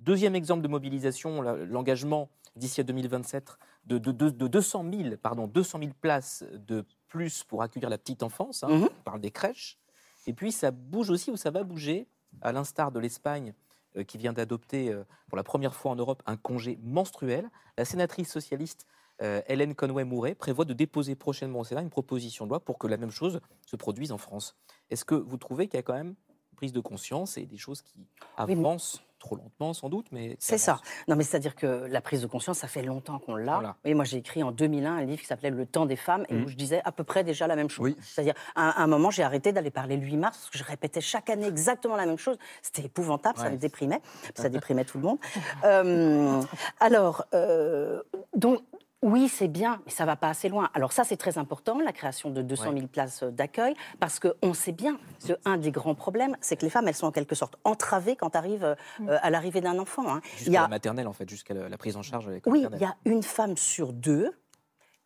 Deuxième 0.00 0.34
exemple 0.34 0.62
de 0.62 0.68
mobilisation, 0.68 1.40
l'engagement 1.40 2.30
d'ici 2.56 2.80
à 2.80 2.84
2027 2.84 3.58
de, 3.84 3.98
de, 3.98 4.10
de, 4.10 4.48
200, 4.48 4.86
000, 4.92 5.16
pardon, 5.22 5.46
200 5.46 5.78
000 5.78 5.92
places 6.00 6.44
de 6.66 6.84
plus 7.06 7.44
pour 7.44 7.62
accueillir 7.62 7.90
la 7.90 7.98
petite 7.98 8.24
enfance, 8.24 8.64
hein, 8.64 8.70
mhm. 8.70 8.82
on 8.86 9.02
parle 9.04 9.20
des 9.20 9.30
crèches. 9.30 9.78
Et 10.26 10.32
puis 10.32 10.50
ça 10.50 10.72
bouge 10.72 11.10
aussi 11.10 11.30
ou 11.30 11.36
ça 11.36 11.52
va 11.52 11.62
bouger, 11.62 12.08
à 12.40 12.52
l'instar 12.52 12.92
de 12.92 12.98
l'Espagne 12.98 13.54
euh, 13.96 14.04
qui 14.04 14.18
vient 14.18 14.32
d'adopter 14.32 14.90
euh, 14.90 15.04
pour 15.28 15.36
la 15.36 15.42
première 15.42 15.74
fois 15.74 15.90
en 15.90 15.96
Europe 15.96 16.22
un 16.26 16.36
congé 16.36 16.78
menstruel. 16.82 17.50
La 17.76 17.84
sénatrice 17.84 18.30
socialiste 18.30 18.86
euh, 19.20 19.42
Hélène 19.46 19.74
Conway-Mouret 19.74 20.34
prévoit 20.34 20.64
de 20.64 20.72
déposer 20.72 21.14
prochainement 21.14 21.60
au 21.60 21.64
Sénat 21.64 21.82
une 21.82 21.90
proposition 21.90 22.46
de 22.46 22.50
loi 22.50 22.60
pour 22.60 22.78
que 22.78 22.86
la 22.86 22.96
même 22.96 23.10
chose 23.10 23.40
se 23.66 23.76
produise 23.76 24.10
en 24.10 24.18
France. 24.18 24.56
Est-ce 24.90 25.04
que 25.04 25.14
vous 25.14 25.36
trouvez 25.36 25.68
qu'il 25.68 25.76
y 25.76 25.80
a 25.80 25.82
quand 25.82 25.94
même 25.94 26.14
une 26.52 26.56
prise 26.56 26.72
de 26.72 26.80
conscience 26.80 27.36
et 27.36 27.44
des 27.44 27.58
choses 27.58 27.82
qui 27.82 28.06
avancent 28.36 29.02
trop 29.22 29.36
lentement 29.36 29.72
sans 29.72 29.88
doute, 29.88 30.06
mais... 30.10 30.36
C'est 30.40 30.58
ça. 30.58 30.80
Non, 31.06 31.14
mais 31.14 31.22
c'est-à-dire 31.22 31.54
que 31.54 31.86
la 31.88 32.00
prise 32.00 32.22
de 32.22 32.26
conscience, 32.26 32.58
ça 32.58 32.66
fait 32.66 32.82
longtemps 32.82 33.20
qu'on 33.20 33.36
l'a. 33.36 33.76
Oui, 33.84 33.94
moi 33.94 34.04
j'ai 34.04 34.18
écrit 34.18 34.42
en 34.42 34.50
2001 34.50 34.96
un 34.96 35.04
livre 35.04 35.20
qui 35.20 35.26
s'appelait 35.26 35.50
Le 35.50 35.64
temps 35.64 35.86
des 35.86 35.96
femmes, 35.96 36.26
et 36.28 36.34
où 36.34 36.40
mmh. 36.40 36.48
je 36.48 36.56
disais 36.56 36.82
à 36.84 36.92
peu 36.92 37.04
près 37.04 37.22
déjà 37.22 37.46
la 37.46 37.54
même 37.54 37.70
chose. 37.70 37.94
C'est-à-dire, 38.00 38.34
à, 38.56 38.82
un 38.82 38.86
moment, 38.86 39.10
j'ai 39.10 39.22
arrêté 39.22 39.52
d'aller 39.52 39.70
parler 39.70 39.96
le 39.96 40.04
8 40.04 40.16
mars, 40.16 40.38
parce 40.38 40.50
que 40.50 40.58
je 40.58 40.64
répétais 40.64 41.00
chaque 41.00 41.30
année 41.30 41.46
exactement 41.46 41.96
la 41.96 42.06
même 42.06 42.18
chose. 42.18 42.36
C'était 42.62 42.86
épouvantable, 42.86 43.38
ça 43.38 43.50
me 43.50 43.56
déprimait. 43.56 44.00
Ça 44.34 44.48
déprimait 44.48 44.84
tout 44.84 44.98
le 44.98 45.04
monde. 45.04 45.18
Euh, 45.64 46.40
alors, 46.80 47.24
euh, 47.34 48.02
donc, 48.34 48.60
oui, 49.02 49.28
c'est 49.28 49.48
bien, 49.48 49.82
mais 49.84 49.90
ça 49.90 50.04
ne 50.04 50.06
va 50.06 50.16
pas 50.16 50.28
assez 50.28 50.48
loin. 50.48 50.70
Alors 50.74 50.92
ça, 50.92 51.02
c'est 51.02 51.16
très 51.16 51.36
important, 51.36 51.78
la 51.80 51.92
création 51.92 52.30
de 52.30 52.40
200 52.40 52.72
000 52.74 52.86
places 52.86 53.24
d'accueil, 53.24 53.74
parce 53.98 54.20
qu'on 54.20 54.54
sait 54.54 54.72
bien 54.72 54.98
que 55.26 55.32
un 55.44 55.58
des 55.58 55.72
grands 55.72 55.96
problèmes, 55.96 56.36
c'est 56.40 56.56
que 56.56 56.62
les 56.62 56.70
femmes, 56.70 56.86
elles 56.86 56.94
sont 56.94 57.08
en 57.08 57.12
quelque 57.12 57.34
sorte 57.34 57.56
entravées 57.64 58.14
quand 58.14 58.36
arrivent 58.36 58.64
euh, 58.64 58.74
mm. 59.00 59.08
à 59.22 59.30
l'arrivée 59.30 59.60
d'un 59.60 59.78
enfant. 59.78 60.14
Hein. 60.14 60.20
Jusqu'à 60.36 60.62
la 60.62 60.68
maternelle, 60.68 61.08
en 61.08 61.12
fait, 61.12 61.28
jusqu'à 61.28 61.54
la 61.54 61.78
prise 61.78 61.96
en 61.96 62.02
charge. 62.02 62.28
Avec 62.28 62.46
oui, 62.46 62.64
il 62.72 62.78
y 62.78 62.84
a 62.84 62.96
une 63.04 63.24
femme 63.24 63.56
sur 63.56 63.92
deux 63.92 64.30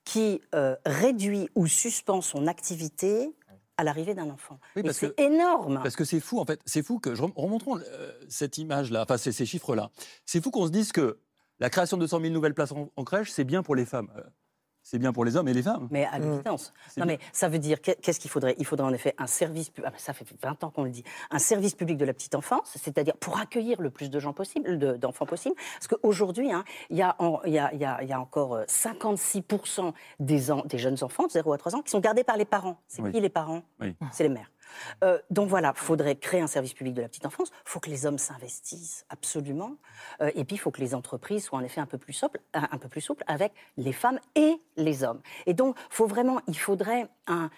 qui 0.05 0.43
euh, 0.55 0.77
réduit 0.85 1.49
ou 1.55 1.67
suspend 1.67 2.21
son 2.21 2.47
activité 2.47 3.35
à 3.79 3.85
l'arrivée 3.85 4.15
d'un 4.15 4.31
enfant. 4.31 4.59
Oui, 4.75 4.83
c'est 4.93 5.19
énorme. 5.21 5.81
Parce 5.83 5.97
que 5.97 6.05
c'est 6.05 6.21
fou, 6.21 6.39
en 6.39 6.45
fait. 6.45 6.61
C'est 6.65 6.83
fou 6.83 6.99
que, 6.99 7.11
remontrons 7.11 7.79
euh, 7.79 8.13
cette 8.29 8.59
image-là, 8.59 9.03
enfin 9.03 9.17
ces, 9.17 9.33
ces 9.33 9.47
chiffres-là. 9.47 9.91
C'est 10.25 10.43
fou 10.43 10.51
qu'on 10.51 10.67
se 10.67 10.71
dise 10.71 10.93
que 10.93 11.19
la 11.61 11.71
création 11.71 11.97
de 11.97 12.07
100 12.07 12.21
000 12.21 12.33
nouvelles 12.33 12.55
places 12.55 12.73
en, 12.73 13.05
crèche, 13.05 13.31
c'est 13.31 13.45
bien 13.45 13.63
pour 13.63 13.75
les 13.75 13.87
femmes. 13.87 14.09
Euh, 14.17 14.23
c'est 14.87 15.01
bien 15.01 15.13
pour 15.13 15.25
les 15.25 15.37
hommes 15.37 15.49
et 15.49 15.53
les 15.53 15.65
femmes. 15.65 15.89
Mais 15.91 16.05
à 16.05 16.21
l'évidence. 16.21 16.73
Non, 16.97 17.07
mais 17.07 17.19
ça 17.33 17.49
veut 17.49 17.59
dire, 17.59 17.81
qu'est-ce 17.81 18.21
qu'il 18.21 18.31
faudrait? 18.31 18.55
Il 18.59 18.65
faudrait 18.65 18.87
en 18.87 18.93
effet 18.93 19.17
un 19.19 19.27
service 19.27 19.69
public, 19.69 19.91
ah, 19.93 19.99
ça 19.99 20.13
fait 20.13 20.25
20 20.41 20.63
ans 20.63 20.71
qu'on 20.71 20.85
le 20.85 20.91
dit, 20.91 21.03
un 21.33 21.41
service 21.41 21.75
public 21.75 21.97
de 21.97 22.05
la 22.05 22.15
petite 22.15 22.37
enfance, 22.37 22.79
c'est-à-dire 22.81 23.17
pour 23.17 23.41
accueillir 23.41 23.83
le 23.83 23.91
plus 23.91 24.11
de 24.11 24.21
gens 24.21 24.33
possible, 24.33 24.79
d'enfants 25.01 25.27
possible. 25.27 25.57
Parce 25.57 25.89
qu'aujourd'hui, 25.89 26.53
hein, 26.53 26.63
il 26.91 26.99
y, 26.99 27.03
a, 27.03 27.17
y, 27.45 28.13
a, 28.13 28.21
encore 28.21 28.61
56% 28.61 29.93
des, 30.21 30.47
des 30.67 30.79
jeunes 30.79 31.03
enfants 31.03 31.27
de 31.27 31.33
0 31.33 31.53
à 31.53 31.59
3 31.59 31.75
ans 31.75 31.83
qui 31.83 31.91
sont 31.91 31.99
gardés 31.99 32.23
par 32.23 32.37
les 32.37 32.45
parents. 32.45 32.81
C'est 32.87 33.03
qui 33.11 33.21
les 33.21 33.29
parents? 33.29 33.63
C'est 34.13 34.23
les 34.23 34.29
mères. 34.29 34.53
Euh, 35.05 35.19
donc 35.31 35.49
voilà, 35.49 35.73
il 35.75 35.81
faudrait 35.81 36.17
créer 36.17 36.41
un 36.41 36.47
service 36.47 36.75
public 36.75 36.95
de 36.95 37.03
la 37.03 37.09
petite 37.09 37.27
enfance. 37.27 37.51
Il 37.51 37.69
faut 37.71 37.81
que 37.81 37.91
les 37.91 38.07
hommes 38.07 38.19
s'investissent 38.19 39.05
absolument. 39.09 39.77
Euh, 40.21 40.31
et 40.35 40.45
puis 40.45 40.57
il 40.57 40.59
faut 40.59 40.71
que 40.71 40.81
les 40.81 40.95
entreprises 40.95 41.45
soient 41.45 41.59
en 41.59 41.65
effet 41.65 41.81
un 41.81 41.87
peu 41.87 41.99
plus 41.99 42.13
souples, 42.13 42.41
un, 42.55 42.79
peu 42.79 42.89
plus 42.89 43.01
souples 43.01 43.25
avec 43.27 43.53
les 43.77 43.93
femmes 43.93 44.21
et 44.35 44.61
les 44.77 45.05
hommes. 45.05 45.21
Et 45.47 45.55
donc, 45.55 45.77
faut 45.91 46.07
vraiment, 46.07 46.41
il 46.47 46.59
faudrait 46.59 47.09
un, 47.27 47.51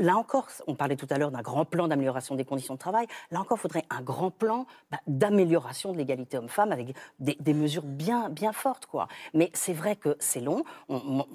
Là 0.00 0.16
encore, 0.16 0.46
on 0.68 0.76
parlait 0.76 0.94
tout 0.94 1.08
à 1.10 1.18
l'heure 1.18 1.32
d'un 1.32 1.42
grand 1.42 1.64
plan 1.64 1.88
d'amélioration 1.88 2.36
des 2.36 2.44
conditions 2.44 2.74
de 2.74 2.78
travail. 2.78 3.08
Là 3.32 3.40
encore, 3.40 3.58
il 3.58 3.62
faudrait 3.62 3.84
un 3.90 4.00
grand 4.00 4.30
plan 4.30 4.66
bah, 4.92 5.00
d'amélioration 5.08 5.92
de 5.92 5.98
l'égalité 5.98 6.38
homme-femme 6.38 6.70
avec 6.70 6.94
des, 7.18 7.54
mesures 7.54 7.82
bien, 7.82 8.28
bien 8.28 8.52
fortes. 8.52 8.86
Quoi. 8.86 9.08
Mais 9.34 9.50
c'est 9.54 9.72
vrai 9.72 9.96
que 9.96 10.16
c'est 10.20 10.40
long. 10.40 10.62
On, 10.88 11.26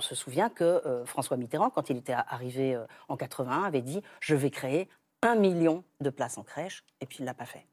se 0.00 0.14
souvient 0.14 0.48
que 0.48 0.64
euh, 0.64 1.04
François 1.04 1.36
Mitterrand, 1.36 1.70
quand 1.70 1.90
il 1.90 1.96
était 1.96 2.12
arrivé 2.12 2.74
euh, 2.74 2.86
en 3.08 3.16
81, 3.16 3.62
avait 3.62 3.82
dit 3.82 4.02
Je 4.20 4.34
vais 4.34 4.50
créer 4.50 4.88
un 5.22 5.34
million 5.34 5.84
de 6.00 6.10
places 6.10 6.38
en 6.38 6.42
crèche, 6.42 6.84
et 7.00 7.06
puis 7.06 7.18
il 7.20 7.22
ne 7.22 7.26
l'a 7.26 7.34
pas 7.34 7.46
fait. 7.46 7.66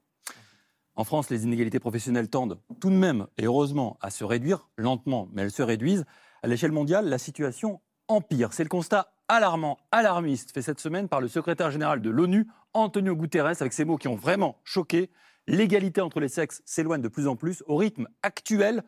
En 0.95 1.03
France, 1.03 1.29
les 1.29 1.43
inégalités 1.43 1.79
professionnelles 1.79 2.29
tendent 2.29 2.59
tout 2.79 2.89
de 2.89 2.95
même, 2.95 3.27
et 3.37 3.45
heureusement, 3.45 3.97
à 4.01 4.09
se 4.09 4.23
réduire, 4.23 4.69
lentement, 4.77 5.27
mais 5.33 5.43
elles 5.43 5.51
se 5.51 5.61
réduisent. 5.61 6.05
À 6.41 6.47
l'échelle 6.47 6.71
mondiale, 6.71 7.07
la 7.09 7.17
situation 7.17 7.81
empire. 8.07 8.53
C'est 8.53 8.63
le 8.63 8.69
constat 8.69 9.11
alarmant, 9.27 9.77
alarmiste, 9.91 10.51
fait 10.51 10.61
cette 10.61 10.79
semaine 10.79 11.09
par 11.09 11.19
le 11.19 11.27
secrétaire 11.27 11.71
général 11.71 12.01
de 12.01 12.09
l'ONU, 12.09 12.47
Antonio 12.73 13.15
Guterres, 13.15 13.61
avec 13.61 13.73
ces 13.73 13.85
mots 13.85 13.97
qui 13.97 14.07
ont 14.07 14.15
vraiment 14.15 14.59
choqué. 14.63 15.09
L'égalité 15.47 16.01
entre 16.01 16.19
les 16.19 16.29
sexes 16.29 16.61
s'éloigne 16.65 17.01
de 17.01 17.07
plus 17.07 17.27
en 17.27 17.35
plus. 17.35 17.63
Au 17.67 17.75
rythme 17.75 18.07
actuel, 18.23 18.83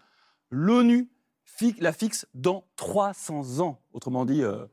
l'ONU 0.49 1.09
la 1.79 1.93
fixe 1.93 2.27
dans 2.33 2.63
300 2.75 3.59
ans. 3.59 3.79
Autrement 3.93 4.25
dit, 4.25 4.43
euh, 4.43 4.65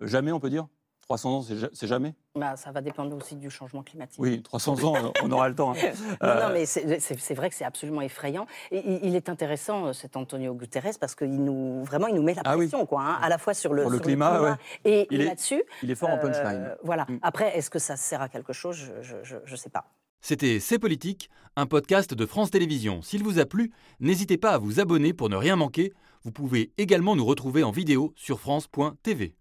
jamais, 0.00 0.32
on 0.32 0.40
peut 0.40 0.50
dire? 0.50 0.66
300 1.06 1.30
ans, 1.30 1.42
c'est 1.72 1.86
jamais? 1.86 2.14
Bah, 2.34 2.56
Ça 2.56 2.72
va 2.72 2.80
dépendre 2.80 3.16
aussi 3.16 3.36
du 3.36 3.48
changement 3.48 3.84
climatique. 3.84 4.18
Oui, 4.20 4.42
300 4.42 4.84
ans, 4.84 5.12
on 5.22 5.30
aura 5.30 5.48
le 5.48 5.54
temps. 5.54 5.72
Hein. 5.72 5.76
non, 6.20 6.34
non, 6.34 6.40
euh, 6.48 6.52
mais 6.52 6.66
c'est 6.66 7.34
vrai 7.34 7.48
que 7.48 7.54
c'est 7.54 7.64
absolument 7.64 8.00
effrayant. 8.00 8.46
Et 8.72 9.06
il 9.06 9.14
est 9.14 9.28
intéressant, 9.28 9.86
euh, 9.86 9.92
cet 9.92 10.16
Antonio 10.16 10.52
Guterres, 10.54 10.98
parce 11.00 11.14
qu'il 11.14 11.44
nous, 11.44 11.84
vraiment, 11.84 12.08
il 12.08 12.16
nous 12.16 12.24
met 12.24 12.34
la 12.34 12.42
ah 12.44 12.56
pression, 12.56 12.84
quoi, 12.86 13.02
hein, 13.02 13.18
à 13.22 13.28
la 13.28 13.38
fois 13.38 13.54
sur 13.54 13.72
le, 13.72 13.88
le 13.88 13.98
climat, 14.00 14.58
et 14.84 15.06
là-dessus. 15.10 15.62
Il 15.82 15.90
est 15.92 15.94
fort 15.94 16.10
en 16.10 16.18
punchline. 16.18 16.64
Euh, 16.70 16.74
voilà. 16.82 17.06
Mm. 17.08 17.18
Après, 17.22 17.56
est-ce 17.56 17.70
que 17.70 17.78
ça 17.78 17.96
sert 17.96 18.20
à 18.20 18.28
quelque 18.28 18.52
chose? 18.52 18.90
Je 19.02 19.36
ne 19.36 19.56
sais 19.56 19.70
pas. 19.70 19.84
C'était 20.20 20.58
C'est 20.58 20.80
Politique, 20.80 21.30
un 21.54 21.66
podcast 21.66 22.14
de 22.14 22.26
France 22.26 22.50
Télévisions. 22.50 23.00
S'il 23.00 23.22
vous 23.22 23.38
a 23.38 23.46
plu, 23.46 23.70
n'hésitez 24.00 24.38
pas 24.38 24.50
à 24.50 24.58
vous 24.58 24.80
abonner 24.80 25.12
pour 25.12 25.28
ne 25.28 25.36
rien 25.36 25.54
manquer. 25.54 25.92
Vous 26.26 26.32
pouvez 26.32 26.72
également 26.76 27.14
nous 27.14 27.24
retrouver 27.24 27.62
en 27.62 27.70
vidéo 27.70 28.12
sur 28.16 28.40
France.tv. 28.40 29.36